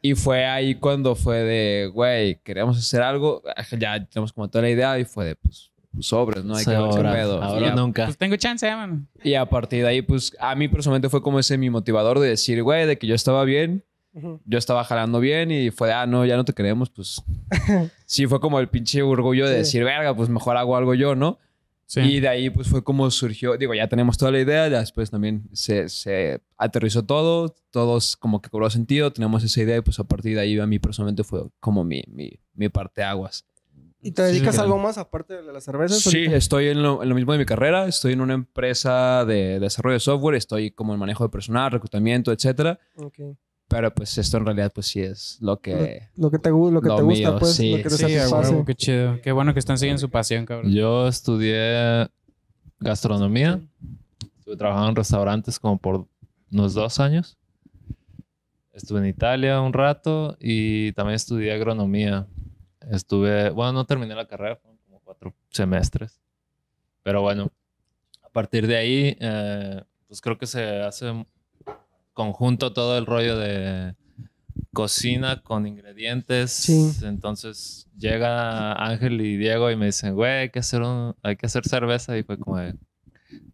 [0.00, 3.42] y fue ahí cuando fue de, güey, queremos hacer algo.
[3.78, 5.70] Ya tenemos como toda la idea y fue de, pues,
[6.00, 6.56] sobres, ¿no?
[6.56, 7.42] Hay que ver qué ahora, pedo.
[7.42, 8.04] ahora Y a- nunca.
[8.06, 9.06] Pues tengo chance, ¿eh, mano.
[9.22, 12.28] y a partir de ahí, pues, a mí personalmente fue como ese mi motivador de
[12.28, 13.84] decir, güey, de que yo estaba bien,
[14.44, 17.22] yo estaba jalando bien y fue de, ah, no, ya no te queremos, pues.
[18.06, 19.58] sí, fue como el pinche orgullo de Sí.
[19.58, 21.38] decir, verga, pues mejor hago algo yo, ¿no?
[21.96, 25.10] Y de ahí pues fue como surgió, digo, ya tenemos toda la idea, ya después
[25.10, 29.98] también se, se aterrizó todo, todos como que cobró sentido, tenemos esa idea y pues
[29.98, 33.44] a partir de ahí a mí personalmente fue como mi, mi, mi parte aguas.
[34.04, 36.00] ¿Y te dedicas a algo más aparte de las cervezas?
[36.00, 37.86] Sí, estoy en lo, en lo, mismo de mi carrera.
[37.86, 40.34] Estoy en una empresa de desarrollo de software.
[40.34, 42.80] Estoy como en manejo de personal, reclutamiento, etcétera.
[42.96, 43.36] Okay.
[43.72, 46.08] Pero pues esto en realidad pues sí es lo que...
[46.14, 47.54] Lo, que te, lo que te gusta, pues.
[47.54, 49.18] Sí, lo que te sí, bueno, qué chido.
[49.22, 50.70] Qué bueno que están siguiendo su pasión, cabrón.
[50.70, 52.06] Yo estudié
[52.80, 53.62] gastronomía.
[54.36, 56.06] Estuve trabajando en restaurantes como por
[56.52, 57.38] unos dos años.
[58.74, 62.26] Estuve en Italia un rato y también estudié agronomía.
[62.90, 66.20] Estuve, bueno, no terminé la carrera, fueron como cuatro semestres.
[67.02, 67.50] Pero bueno,
[68.22, 71.24] a partir de ahí, eh, pues creo que se hace
[72.12, 73.94] conjunto todo el rollo de
[74.72, 76.68] cocina con ingredientes.
[77.02, 81.46] Entonces llega Ángel y Diego y me dicen, güey, hay que hacer un, hay que
[81.46, 82.74] hacer cerveza y fue como de,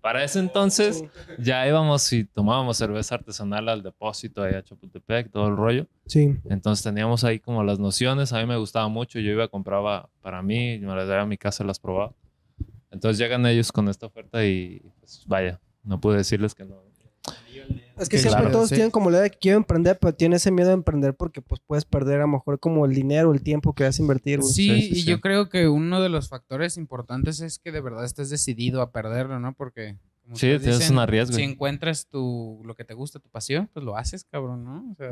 [0.01, 1.05] para ese entonces
[1.39, 5.87] ya íbamos y tomábamos cerveza artesanal al depósito ahí a Chapultepec, todo el rollo.
[6.07, 6.37] Sí.
[6.49, 10.09] Entonces teníamos ahí como las nociones, a mí me gustaba mucho, yo iba a compraba
[10.21, 12.15] para mí, me las daba a mi casa, las probaba.
[12.91, 16.89] Entonces llegan ellos con esta oferta y pues vaya, no pude decirles que no.
[17.99, 20.51] Es que, siempre todos tienen como la idea de que quiero emprender, pero tienen ese
[20.51, 23.75] miedo de emprender porque pues puedes perder a lo mejor como el dinero, el tiempo
[23.75, 24.43] que vas a invertir.
[24.43, 28.31] Sí, y yo creo que uno de los factores importantes es que de verdad estés
[28.31, 29.55] decidido a perderlo, ¿no?
[29.55, 29.97] Porque
[30.35, 31.37] sí, tienes un riesgo.
[31.37, 34.91] Si encuentras tu, lo que te gusta, tu pasión, pues lo haces, cabrón, ¿no?
[34.93, 35.11] O sea,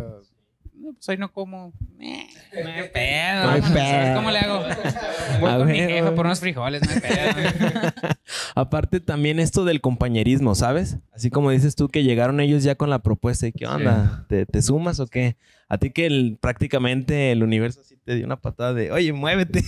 [0.79, 1.73] no, pues no como.
[2.01, 2.27] Eh,
[2.63, 2.69] no
[3.51, 4.15] hay pedo.
[4.15, 4.61] ¿Cómo le hago?
[5.41, 7.93] Voy con mi jefa por unos frijoles, no hay pedo.
[8.55, 10.99] Aparte también esto del compañerismo, ¿sabes?
[11.13, 14.47] Así como dices tú que llegaron ellos ya con la propuesta y qué onda, ¿Te,
[14.47, 15.37] ¿Te, sumas o qué?
[15.69, 19.65] A ti que el, prácticamente el universo así te dio una patada de, oye, muévete.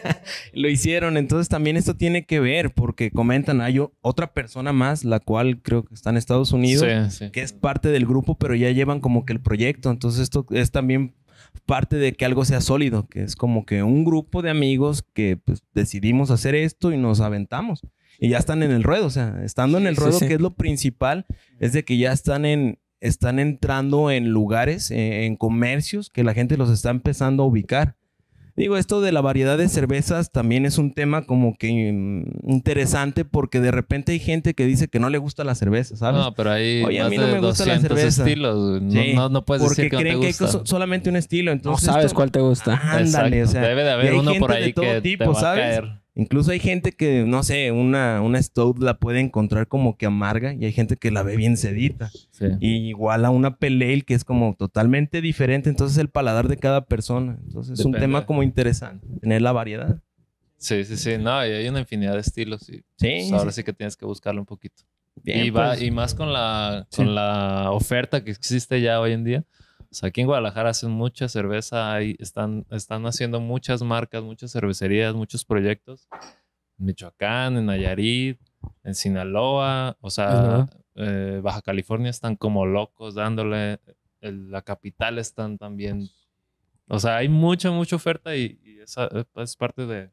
[0.54, 1.18] Lo hicieron.
[1.18, 5.84] Entonces también esto tiene que ver porque comentan, hay otra persona más, la cual creo
[5.84, 9.34] que está en Estados Unidos, que es parte del grupo, pero ya llevan como que
[9.34, 9.90] el proyecto.
[9.90, 11.14] Entonces esto es también
[11.66, 15.36] parte de que algo sea sólido, que es como que un grupo de amigos que
[15.36, 17.82] pues, decidimos hacer esto y nos aventamos.
[18.18, 20.54] Y ya están en el ruedo, o sea, estando en el ruedo, que es lo
[20.54, 21.26] principal,
[21.58, 26.34] es de que ya están en, están entrando en lugares, eh, en comercios, que la
[26.34, 27.96] gente los está empezando a ubicar.
[28.54, 33.24] Digo, esto de la variedad de cervezas también es un tema como que mm, interesante
[33.24, 36.20] porque de repente hay gente que dice que no le gusta la cerveza, ¿sabes?
[36.20, 38.22] No, pero hay Oye, a mí no me gusta la cerveza.
[38.22, 38.82] estilos.
[38.82, 40.50] No, no, puedes decir que creen no te gusta.
[40.50, 41.50] que hay solamente un estilo.
[41.50, 42.78] Entonces no sabes cuál te gusta.
[42.84, 43.62] Ándale, o sea.
[43.62, 45.64] Debe de haber uno por ahí que tipo, te va ¿sabes?
[45.64, 46.01] a caer.
[46.14, 50.52] Incluso hay gente que, no sé, una, una Stout la puede encontrar como que amarga
[50.52, 52.10] y hay gente que la ve bien sedita.
[52.60, 55.70] Y igual a una Pale que es como totalmente diferente.
[55.70, 57.38] Entonces el paladar de cada persona.
[57.46, 60.02] Entonces es un tema como interesante, tener la variedad.
[60.58, 61.16] Sí, sí, sí.
[61.18, 62.68] No, y hay una infinidad de estilos.
[62.68, 63.28] Y sí.
[63.28, 64.82] Pues, ahora sí que tienes que buscarlo un poquito.
[65.24, 65.82] y, va, pues.
[65.82, 69.44] y más con la, con la oferta que existe ya hoy en día.
[69.92, 74.50] O sea, aquí en Guadalajara hacen mucha cerveza, ahí están, están haciendo muchas marcas, muchas
[74.50, 76.08] cervecerías, muchos proyectos.
[76.78, 78.40] En Michoacán, en Nayarit,
[78.84, 83.80] en Sinaloa, o sea, eh, Baja California están como locos dándole,
[84.22, 86.08] la capital están también.
[86.88, 90.10] O sea, hay mucha, mucha oferta y, esa es parte de,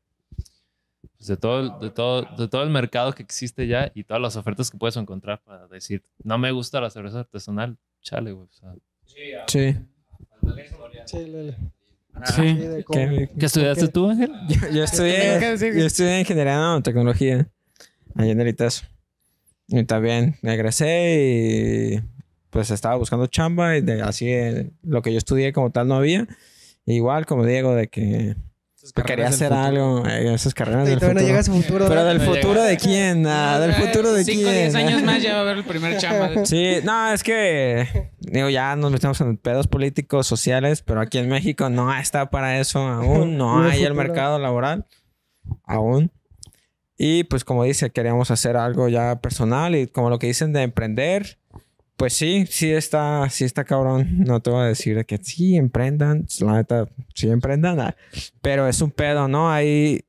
[1.15, 4.35] pues, de, todo, de, todo, de todo el mercado que existe ya y todas las
[4.35, 8.45] ofertas que puedes encontrar para decir, no me gusta la cerveza artesanal, chale, güey.
[8.45, 8.75] O sea,
[9.47, 9.75] Sí.
[11.07, 12.57] Sí.
[12.91, 14.31] ¿Qué, estudiaste tú, Ángel?
[14.73, 17.49] Yo, estudié, yo estudié ingeniería nanotecnología
[18.15, 18.55] allá en el
[19.67, 22.01] Y también egresé y
[22.49, 24.31] pues estaba buscando chamba y de, así
[24.83, 26.27] lo que yo estudié como tal no había.
[26.85, 28.35] Igual como Diego de que
[29.05, 31.19] quería hacer algo, eh, esas carreras del futuro.
[31.19, 31.87] llega ese futuro.
[31.87, 34.37] Pero del futuro de quién, ah, del futuro de quién.
[34.37, 36.45] 5 o 10 años más ya va a haber el primer chamba.
[36.45, 41.29] Sí, no, es que digo, ya nos metemos en pedos políticos, sociales, pero aquí en
[41.29, 44.85] México no está para eso aún, no hay el mercado laboral
[45.63, 46.11] aún.
[46.97, 50.63] Y pues como dice, queríamos hacer algo ya personal y como lo que dicen de
[50.63, 51.38] emprender,
[51.99, 54.23] pues sí, sí está, sí está cabrón.
[54.23, 57.95] No te voy a decir que sí emprendan, la neta, sí emprendan, ah,
[58.41, 59.51] pero es un pedo, ¿no?
[59.51, 60.05] Ahí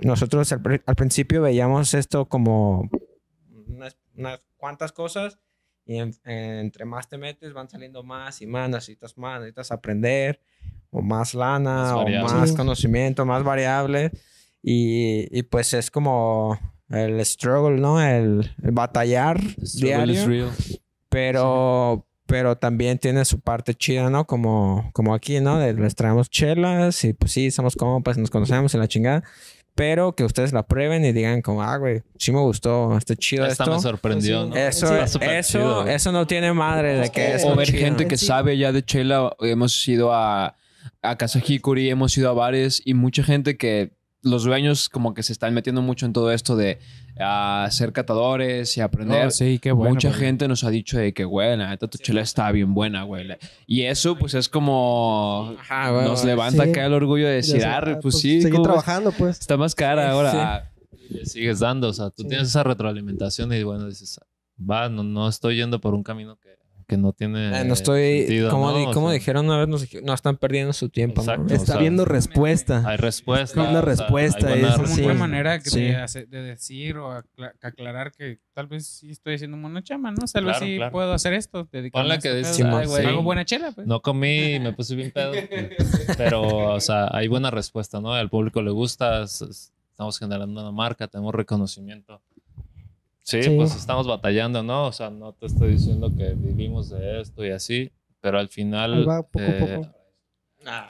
[0.00, 2.88] nosotros al, principio veíamos esto como
[3.66, 3.96] unas,
[4.56, 5.40] cuantas cosas
[5.84, 10.40] y entre más te metes van saliendo más y más, necesitas más, necesitas aprender
[10.90, 14.12] o más lana o más conocimiento, más variable
[14.62, 16.60] y, y, pues es como
[16.90, 18.00] el struggle, ¿no?
[18.00, 19.40] El, batallar
[19.74, 20.52] diario.
[21.14, 24.26] Pero, pero también tiene su parte chida, ¿no?
[24.26, 25.60] Como, como aquí, ¿no?
[25.64, 29.22] les traemos chelas y pues sí, somos compas, nos conocemos en la chingada.
[29.76, 33.46] pero que ustedes la prueben y digan como, ah, güey, sí me gustó, está chido
[33.46, 33.76] Esta esto.
[33.76, 34.56] me sorprendió, ¿no?
[34.56, 35.94] Eso, eso, chido, güey.
[35.94, 37.78] eso no tiene madre de que es o ver chido.
[37.80, 39.34] gente que sabe ya de chela.
[39.40, 40.56] Hemos ido a,
[41.02, 43.92] a Casa Hikuri, hemos ido a bares y mucha gente que
[44.22, 46.78] los dueños como que se están metiendo mucho en todo esto de
[47.20, 49.26] ah, ser catadores y aprender.
[49.26, 49.94] Oh, sí, qué bueno.
[49.94, 52.74] Mucha porque- gente nos ha dicho de que, güey, la neta tu chela está bien
[52.74, 53.26] buena, güey.
[53.66, 55.54] Y eso, pues, es como...
[55.60, 56.26] Ajá, güey, nos güey.
[56.34, 56.70] levanta Sí.
[56.70, 58.40] acá el orgullo de decir, arre, ah, pues sí.
[58.42, 58.68] Seguir ¿cómo ves?
[58.84, 59.40] trabajando, pues.
[59.40, 60.30] Está más cara ahora.
[60.30, 60.36] Sí.
[60.40, 60.70] Ah,
[61.10, 61.88] le sigues dando.
[61.88, 62.28] O sea, tú Sí.
[62.28, 64.18] tienes esa retroalimentación y bueno, dices,
[64.58, 66.48] va, no, no estoy yendo por un camino que,
[66.84, 67.60] que no tiene.
[67.60, 68.78] Eh, no estoy, sentido, como, ¿no?
[68.78, 71.22] di- como sea, dijeron una vez, nos no están perdiendo su tiempo.
[71.22, 71.32] ¿no?
[71.32, 71.52] Exacto.
[71.54, 72.82] Está o sea, viendo respuesta.
[72.86, 73.60] Hay respuesta.
[73.60, 75.02] Una o sea, respuesta, hay buena es como Sí.
[75.04, 75.80] una manera que Sí.
[75.80, 80.10] de, hacer- de decir o acla- aclarar que tal vez sí estoy haciendo buena chama,
[80.10, 80.24] ¿no?
[80.32, 80.92] Tal vez Claro, sí claro.
[80.92, 81.68] puedo hacer esto.
[81.72, 83.06] dedicarme que ay, güey.
[83.06, 83.86] Hago buena chela, pues.
[83.86, 85.32] No comí y me puse bien pedo.
[86.18, 88.12] Pero, o sea, hay buena respuesta, ¿no?
[88.12, 92.20] Al público le gusta, es- es- estamos generando una marca, tenemos reconocimiento.
[93.24, 93.50] Sí, Sí.
[93.56, 94.86] pues estamos batallando, ¿no?
[94.86, 98.94] O sea, no te estoy diciendo que vivimos de esto y así, pero al final,
[98.94, 99.94] Ahí va, poco a eh, poco.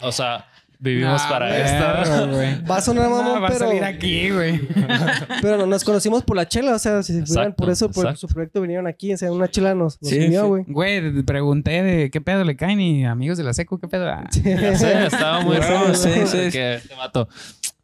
[0.03, 0.47] o sea,
[0.81, 1.57] vivimos Ah, para
[2.03, 2.29] esto.
[2.29, 2.61] güey.
[2.69, 4.61] Va a sonar mamón, No, va a pero, salir aquí, güey.
[5.43, 6.75] pero no, nos conocimos por la chela.
[6.75, 8.27] O sea, si fueran Exacto, por eso, por exacto.
[8.27, 9.15] su proyecto vinieron aquí.
[9.15, 10.49] O sea, una chela nos, nos Sí, unió, sí.
[10.49, 10.65] güey.
[10.67, 14.09] Güey, te pregunté de qué pedo le caen y amigos de la secu, qué pedo.
[14.11, 15.95] Ah, Ya sé, estaba muy raro.
[15.95, 16.51] sí, sí, sí.
[16.51, 16.95] que este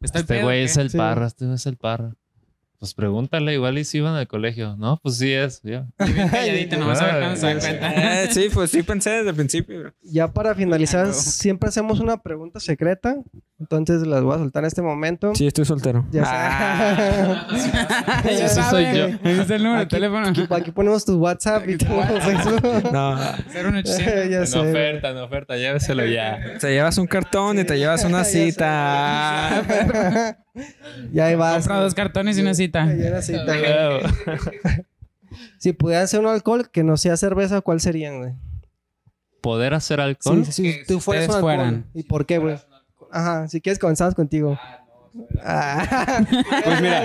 [0.01, 0.97] ¿Está el este güey es el Sí.
[0.97, 2.13] parra, este es el parra.
[2.81, 4.75] Pues pregúntale, igual y si iban al colegio.
[4.75, 5.85] No, pues sí es, ya.
[5.99, 7.67] Y bien calladito, nomás a ver cuándo se Sí.
[7.67, 8.23] cuenta.
[8.23, 9.79] Eh, sí, pues sí pensé desde el principio.
[9.81, 9.93] bro.
[10.01, 13.17] Ya para finalizar, Ah, siempre hacemos una pregunta secreta.
[13.59, 15.35] Entonces las voy a soltar en este momento.
[15.35, 16.07] Sí, estoy soltero.
[16.11, 17.47] Ya Ah.
[18.23, 18.31] sé.
[18.33, 19.05] Ese sí soy yo.
[19.23, 20.27] Ese es el número de teléfono.
[20.27, 21.85] Aquí, aquí ponemos tu WhatsApp y tu
[22.21, 22.91] Facebook.
[22.91, 23.15] No,
[23.53, 24.29] 01800.
[24.31, 24.57] ya En sé.
[24.57, 26.39] oferta, en oferta, lléveselo ya.
[26.59, 28.51] te llevas un cartón y te llevas una Ya sé.
[28.51, 29.63] cita.
[31.13, 31.63] ya ahí vas.
[31.67, 32.85] Compra dos cartones y una cita.
[32.95, 33.61] Ya una cita, güey.
[33.63, 33.99] Huevo.
[35.57, 38.33] Si pudieran hacer un alcohol que no sea cerveza, ¿cuál serían, güey?
[39.39, 40.45] ¿Poder hacer alcohol?
[40.45, 41.41] Sí, si tú fueras un ustedes alcohol.
[41.41, 41.85] fueran.
[41.93, 42.57] ¿Y por qué, güey?
[43.11, 44.59] Ajá, si quieres comenzamos contigo.
[45.41, 46.25] Ah.
[46.65, 47.03] Pues mira,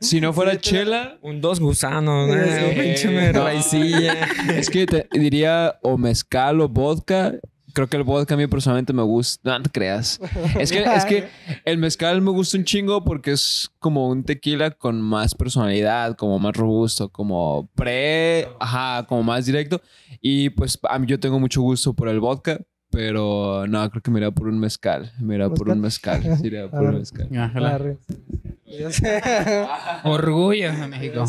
[0.00, 2.34] si no fuera chela, Un dos gusanos, ¿no?
[2.34, 2.64] Sí, sí.
[2.64, 4.14] Un pinche raicilla.
[4.56, 7.34] es que te diría o mezcal o vodka.
[7.72, 9.50] Creo que el vodka a mí personalmente me gusta.
[9.50, 10.20] No, no te creas.
[10.58, 11.28] Es que, es que
[11.64, 16.38] el mezcal me gusta un chingo porque es como un tequila con más personalidad, como
[16.38, 19.80] más robusto, como pre, ajá, como más directo.
[20.20, 22.60] Y pues a mí yo tengo mucho gusto por el vodka,
[22.90, 25.10] pero no, creo que me iría por un mezcal.
[25.18, 26.22] Me iría por un mezcal.
[26.38, 26.98] Sí, iría por un Arre.
[26.98, 27.64] mezcal.
[27.64, 27.98] Arre.
[28.90, 29.22] Sé.
[30.04, 31.24] Orgullo de México.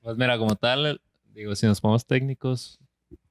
[0.00, 1.00] Pues mira, como tal,
[1.34, 2.78] digo, si nos ponemos técnicos,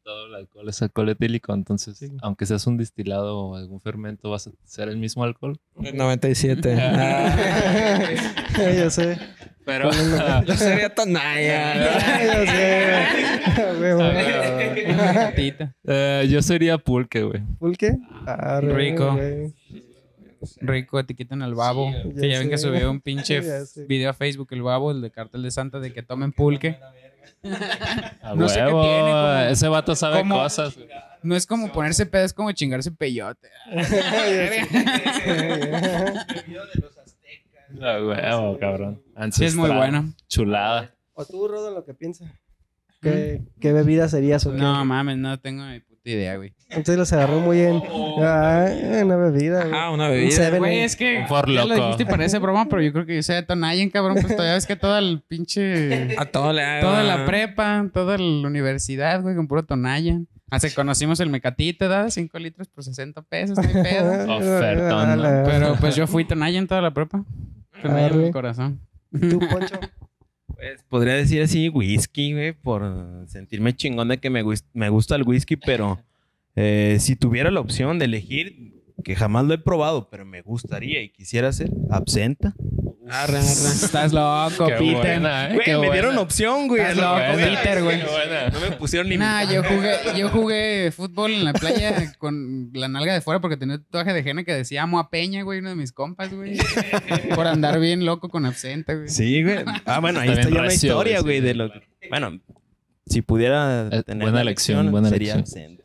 [0.04, 2.12] todo el alcohol es alcohol etílico, entonces, Sí.
[2.22, 5.60] aunque seas un destilado o algún fermento, vas a ser el mismo alcohol.
[5.76, 6.76] 97.
[6.82, 8.10] Ah.
[8.58, 9.18] ya sé.
[9.66, 9.90] Pero,
[10.48, 11.76] Yo sería Tonaya.
[11.76, 12.00] Ya
[12.46, 13.72] sé.
[15.86, 17.42] Eh, yo sería pulque, güey.
[17.60, 17.98] ¿Pulque?
[18.26, 19.14] Arre, Rico.
[19.14, 19.54] güey.
[20.62, 21.92] Rico, etiqueta en el babo.
[21.92, 25.02] ya que ya ven que subió un pinche Ya video a Facebook, el babo, el
[25.02, 26.80] de cartel de Santa, de que tomen pulque.
[28.22, 30.78] A No sé qué tiene, como- ese vato sabe como- cosas.
[31.24, 33.48] No es como ponerse pedo, es como chingarse peyote.
[37.82, 39.02] A huevo, cabrón.
[39.32, 40.14] Sí, es muy bueno.
[40.28, 40.94] Chulada.
[41.14, 42.30] ¿O tú, Rodo, lo que piensas?
[43.02, 44.58] ¿Qué, ¿Qué bebida serías o qué?
[44.58, 46.54] No mames, no tengo ni puta idea, güey.
[46.70, 47.82] Entonces los agarró muy en...
[48.20, 48.68] Ah,
[49.04, 49.74] una bebida, güey.
[49.76, 50.58] Ah, una Un bebida.
[50.58, 50.84] Güey, eh.
[50.84, 51.82] es que Un ya lo loco.
[51.82, 54.18] dijiste y parece broma, pero yo creo que yo soy de Tonayan, cabrón.
[54.22, 56.16] Pues todavía ves que toda el pinche...
[56.18, 60.28] A todo le Toda la prepa, toda la universidad, güey, con puro Tonayan.
[60.50, 62.10] Hace conocimos el mecatito, ¿verdad?
[62.10, 64.38] 5 litros por 60 pesos, no hay pedo.
[64.38, 65.22] Ofertón.
[65.46, 67.24] Pero pues yo fui Tonayan toda la prepa.
[67.82, 68.82] Tonayan en el corazón.
[69.12, 69.76] ¿Tú, Poncho?
[70.62, 72.84] Pues podría decir así whisky, güey, por
[73.28, 74.44] sentirme chingón de que me,
[74.74, 76.00] me gusta el whisky, pero
[76.56, 81.02] eh, si tuviera la opción de elegir, que jamás lo he probado, pero me gustaría
[81.02, 82.54] y quisiera hacer, absenta.
[83.34, 84.96] Estás loco, Qué Peter.
[84.96, 85.54] buena, ¿eh?
[85.56, 85.94] Güey, Qué me buena.
[85.94, 86.82] dieron opción, güey.
[86.82, 87.62] Estás loco, buena.
[87.62, 88.00] Peter, güey.
[88.54, 92.88] No me pusieron ni Nah, yo jugué, yo jugué fútbol en la playa con la
[92.88, 95.60] nalga de fuera porque tenía un tatuaje de gene que decía amo a Peña, güey,
[95.60, 96.58] uno de mis compas, güey.
[97.36, 99.10] Por andar bien loco con absenta, güey.
[99.10, 99.58] Sí, güey.
[99.86, 101.44] Ah, bueno, ahí Está ya una historia, güey, sí.
[101.46, 101.82] de lo que...
[102.10, 102.40] Bueno,
[103.08, 105.64] si pudiera Eh, tener buena elección, buena sería elección.
[105.66, 105.81] absenta.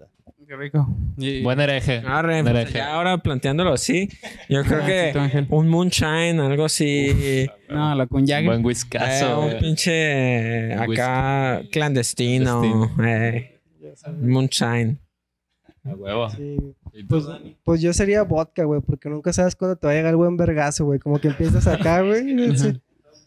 [0.47, 0.87] Qué rico.
[1.17, 2.03] Y- Buen hereje.
[2.07, 4.09] Arre, Buen pues, ya ahora planteándolo así,
[4.49, 8.45] yo creo Gracias, que un moonshine, algo así, No, la Jagger.
[8.45, 9.41] Buen eh, whiskazo.
[9.41, 13.07] un pinche eh, Un acá clandestino, Clandestino.
[13.09, 13.61] eh,
[14.21, 14.99] moonshine.
[15.85, 16.31] A huevo.
[16.31, 16.57] Sí.
[17.09, 17.25] Pues,
[17.65, 20.37] pues yo sería vodka, güey, porque nunca sabes cuándo te va a llegar el buen
[20.37, 20.99] vergazo, güey.
[20.99, 22.25] Como que empiezas acá, güey.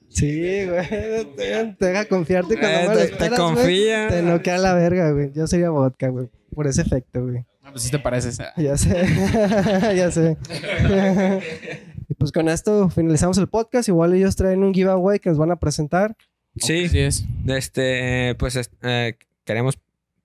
[0.09, 0.87] Sí, sí, güey.
[1.35, 4.07] Te, te deja confiarte cuando Eh, te- te esperas, güey, confía.
[4.07, 5.31] Te noquea la verga, güey.
[5.35, 6.29] Yo sería vodka, güey.
[6.53, 7.45] Por ese efecto, güey.
[7.61, 8.39] Ah, pues sí te pareces.
[8.39, 8.89] Ah, Ya sé,
[9.95, 10.37] ya sé.
[12.09, 13.87] y pues con esto finalizamos el podcast.
[13.89, 16.15] Igual ellos traen un giveaway que nos van a presentar.
[16.55, 17.25] Sí, Así es.
[17.47, 19.77] este, pues es- eh, queremos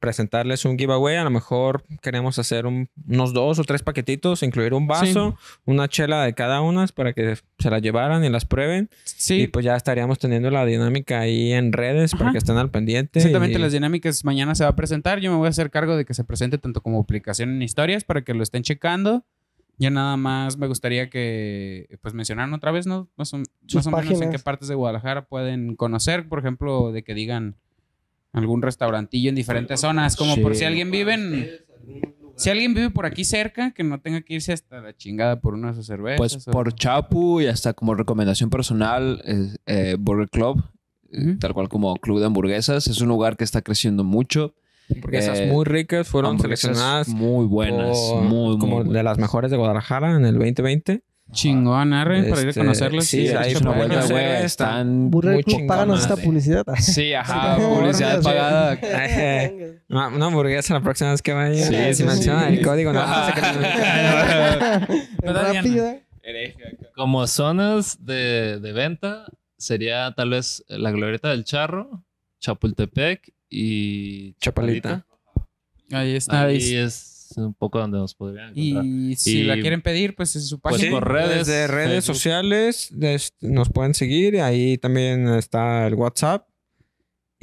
[0.04, 1.16] presentarles un giveaway.
[1.16, 5.34] A lo mejor queremos hacer un- unos dos o tres paquetitos, incluir un vaso,
[5.64, 8.90] una chela de cada una para que se la llevaran y las prueben.
[8.92, 12.32] Y Sí, pues ya estaríamos teniendo la dinámica ahí en redes para Ajá.
[12.32, 13.18] que estén al pendiente.
[13.18, 13.58] exactamente.
[13.58, 15.20] y- Las dinámicas mañana se va a presentar.
[15.20, 18.04] Yo me voy a hacer cargo de que se presente tanto como publicación en historias
[18.04, 19.24] para que lo estén checando.
[19.78, 23.08] Ya nada más me gustaría que pues mencionaran otra vez, ¿no?
[23.16, 27.02] Más o, más o menos en qué partes de Guadalajara pueden conocer, por ejemplo, de
[27.02, 27.56] que digan
[28.34, 31.48] algún restaurantillo en diferentes zonas, como por si alguien vive en...
[32.36, 35.54] Si alguien vive por aquí cerca, que no tenga que irse hasta la chingada por
[35.54, 36.18] una de sus cervezas.
[36.18, 40.64] Pues o- por Chapu y hasta como recomendación personal, eh, eh, Burger Club,
[41.38, 44.54] tal cual como club de hamburguesas, es un lugar que está creciendo mucho.
[44.92, 49.04] Hamburguesas Eh, muy ricas fueron seleccionadas muy buenas, por- muy, como muy de buenas.
[49.04, 51.04] las mejores de Guadalajara en el 2020.
[51.32, 53.06] Chingón, arre, para ir a Este, conocerlos.
[53.06, 54.24] sí, hecho, es una vuelta, güey.
[54.44, 56.24] Están Burger muy Club, páganos esta eh.
[56.24, 56.64] publicidad.
[56.78, 58.24] Sí, ajá, Sí, publicidad sí.
[58.24, 58.78] pagada.
[59.88, 61.66] Una, una hamburguesa la próxima vez que vaya.
[61.66, 62.54] Sí, si sí, menciona sí.
[62.54, 63.04] el código, no.
[65.22, 66.00] Rápida.
[66.94, 69.26] Como zonas de, de venta,
[69.58, 72.02] sería tal vez la Glorieta del Charro,
[72.40, 75.04] Chapultepec y Chapalita.
[75.92, 76.44] Ahí está.
[76.44, 76.74] Ahí ahí-
[77.38, 78.84] es un poco donde nos podrían encontrar.
[78.84, 80.90] Y si Y- la quieren pedir, pues es su Pues página.
[80.98, 82.14] por redes, Desde redes Facebook.
[82.16, 82.92] sociales
[83.40, 84.40] nos pueden seguir.
[84.40, 86.46] Ahí también está el WhatsApp.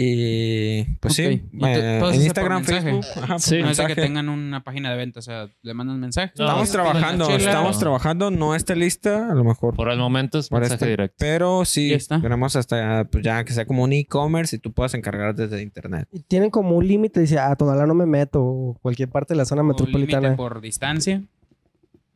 [0.04, 2.64] Y pues sí, Y eh, en Instagram.
[2.64, 3.06] Facebook.
[3.22, 3.62] Ajá, Sí.
[3.62, 6.34] no es de que tengan una página de venta, o sea, le mandan mensaje.
[6.38, 8.32] No, Estamos trabajando, estamos trabajando.
[8.32, 9.76] No está lista, a lo mejor.
[9.76, 11.16] Por el momento es mensaje este, directo.
[11.20, 15.36] Pero sí, queremos hasta pues, ya que sea como un e-commerce y tú puedas encargar
[15.36, 16.08] desde internet.
[16.12, 19.38] Y tienen como un límite, dice, a Tonalá no me meto, o cualquier parte de
[19.38, 20.36] la zona metropolitana.
[20.36, 21.22] por distancia.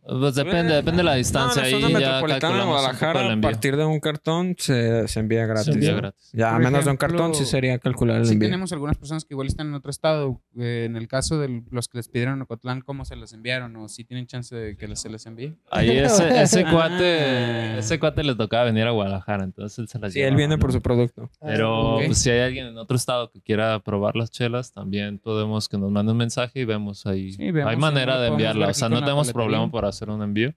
[0.08, 1.64] Pues depende, depende de la distancia.
[1.64, 5.20] No, la Ahí zona ya metropolitana de Guadalajara, a partir de un cartón se, se
[5.20, 5.66] envía gratis.
[5.66, 5.98] Se envía ¿no?
[5.98, 6.30] gratis.
[6.34, 8.48] Ya a menos de un cartón sí sería calcular el Sí envío.
[8.50, 10.42] tenemos algunas personas que igual están en otro estado.
[10.60, 13.76] Eh, en el caso de los que les pidieron en Ocotlán, ¿cómo se los enviaron?
[13.78, 15.56] ¿O si tienen chance de que les- se les envíe?
[15.72, 16.72] Ahí ese, ese Ah.
[16.72, 20.38] cuate, ese cuate le tocaba venir a Guadalajara, entonces él se las Sí, él llevaba,
[20.38, 20.60] viene ¿no?
[20.62, 21.30] por su producto.
[21.42, 22.04] Pero ok.
[22.08, 25.78] pues, si hay alguien en otro estado que quiera probar las chelas, también podemos que
[25.78, 27.32] nos mande un mensaje y vemos ahí.
[27.34, 28.66] Sí, vemos hay manera de podemos enviarla.
[28.68, 30.54] ver O sea, no tenemos problema por hacer un envío.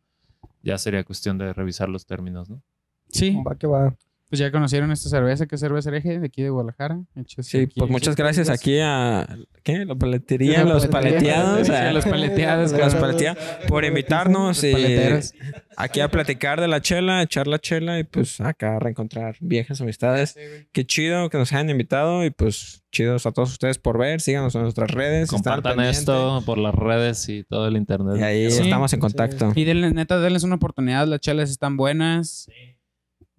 [0.62, 2.62] Ya sería cuestión de revisar los términos, ¿no?
[3.08, 3.96] Sí, Va que va.
[4.28, 7.00] Pues ya conocieron esta cerveza, que es cerveza hereje de aquí de Guadalajara.
[7.38, 9.26] Sí, aquí- pues muchas gracias aquí a
[9.62, 9.84] ¿qué?
[9.84, 14.72] La paletería, Sí, la los paleteados, Sí, a- los paleteados, los paleteados, por invitarnos y
[14.72, 15.34] paleteros.
[15.76, 19.80] aquí a platicar de la chela, echar la chela y pues acá a reencontrar viejas
[19.80, 20.36] amistades.
[20.72, 24.54] Qué chido que nos hayan invitado y pues chidos a todos ustedes por ver, síganos
[24.54, 28.16] en nuestras redes, Compartan esto por las redes y todo el internet.
[28.18, 28.62] y ahí Sí.
[28.62, 29.52] estamos en contacto.
[29.54, 31.06] Y denle, neta, denles una oportunidad.
[31.06, 32.48] Las chelas están buenas.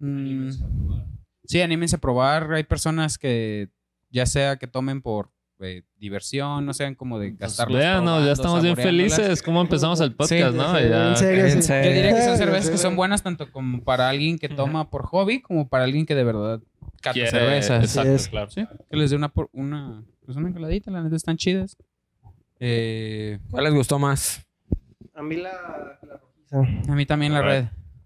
[0.00, 0.50] Mm,
[1.44, 2.52] sí, anímense a probar.
[2.52, 3.68] Hay personas que,
[4.10, 5.30] ya sea que tomen por
[5.62, 7.78] eh, diversión, no sean como de Pues gastarlos.
[7.78, 9.42] véanos, ya estamos bien felices.
[9.42, 10.74] ¿Cómo empezamos el podcast, Sí, no?
[10.78, 11.48] sí, ya- en serio, sí.
[11.48, 11.84] Fíjense.
[11.84, 12.82] Yo diría que son Sí, cervezas que sí.
[12.82, 16.24] son buenas tanto como para alguien que toma por hobby como para alguien que de
[16.24, 16.62] verdad
[17.02, 17.84] cata quiere- cervezas.
[17.84, 18.28] Exacto, es.
[18.28, 18.50] claro.
[18.50, 21.76] Sí, que les dé una, por- una, pues una encaladita, la neta están chidas.
[22.58, 24.46] Eh, ¿Cuál les gustó más?
[25.14, 26.92] A mí la, la rojiza.
[26.92, 27.64] a mí también la red.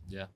[0.09, 0.25] Ya.
[0.25, 0.29] A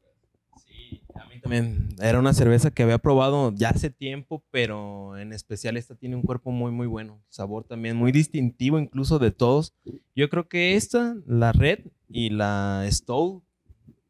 [1.49, 6.16] también era una cerveza que había probado ya hace tiempo, pero en especial esta tiene
[6.16, 7.20] un cuerpo muy, muy bueno.
[7.28, 9.74] Sabor también muy distintivo incluso de todos.
[10.14, 13.40] Yo creo que esta, la Red y la Stowe,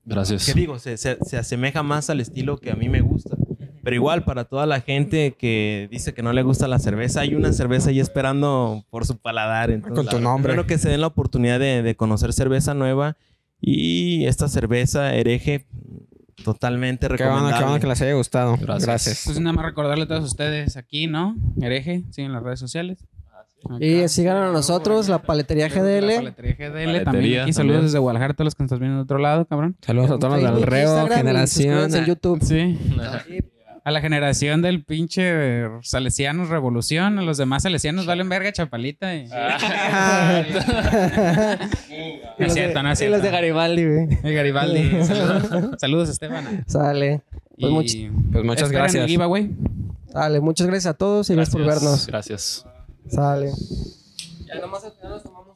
[0.05, 0.47] Gracias.
[0.47, 0.78] ¿qué digo?
[0.78, 3.36] Se, se- se asemeja más al estilo que a mí me gusta.
[3.84, 7.34] Pero igual, para toda la gente que dice que no le gusta la cerveza, hay
[7.34, 9.70] una cerveza ahí esperando por su paladar.
[9.70, 10.53] Entonces, Con tu nombre.
[10.53, 13.16] Espero que se den la oportunidad de, de conocer cerveza nueva.
[13.61, 15.66] Y esta cerveza hereje,
[16.45, 17.43] totalmente Qué recomendable.
[17.51, 18.57] bueno, qué bueno que les haya gustado.
[18.61, 18.86] Gracias.
[18.86, 19.22] Gracias.
[19.26, 21.36] Pues nada más recordarle a todos ustedes aquí, ¿no?
[21.61, 22.99] Hereje, siguen las redes sociales.
[23.80, 26.14] Y sigan a nosotros, la paletería La GDL.
[26.16, 27.41] paletería GDL Paletería también.
[27.43, 27.82] Aquí saludos también.
[27.82, 29.76] desde Guadalajara a todos los que nos estás viendo de otro lado, cabrón.
[29.84, 31.93] Saludos a todos los del Reo, Generación.
[31.95, 32.39] en YouTube.
[32.43, 32.78] Sí.
[33.89, 37.18] A la generación del pinche Salesianos Revolución.
[37.18, 39.14] A los demás Salesianos valen verga chapalita.
[39.14, 39.20] Y...
[39.24, 39.30] y No
[42.36, 43.30] es los cierto, de- no es y los de cierto.
[43.32, 44.34] Garibaldi, güey.
[44.34, 44.91] Garibaldi.
[45.05, 46.64] Saludos, Saludos, Esteban.
[46.66, 47.22] Sale.
[47.59, 47.74] Pues Y
[48.11, 49.05] much- Pues muchas gracias.
[49.05, 49.57] el giveaway.
[50.12, 52.07] Sale, muchas gracias a todos y gracias por vernos.
[52.07, 52.66] Gracias.
[53.09, 53.53] Sale.
[54.49, 55.49] Ya nomás al final nos tomamos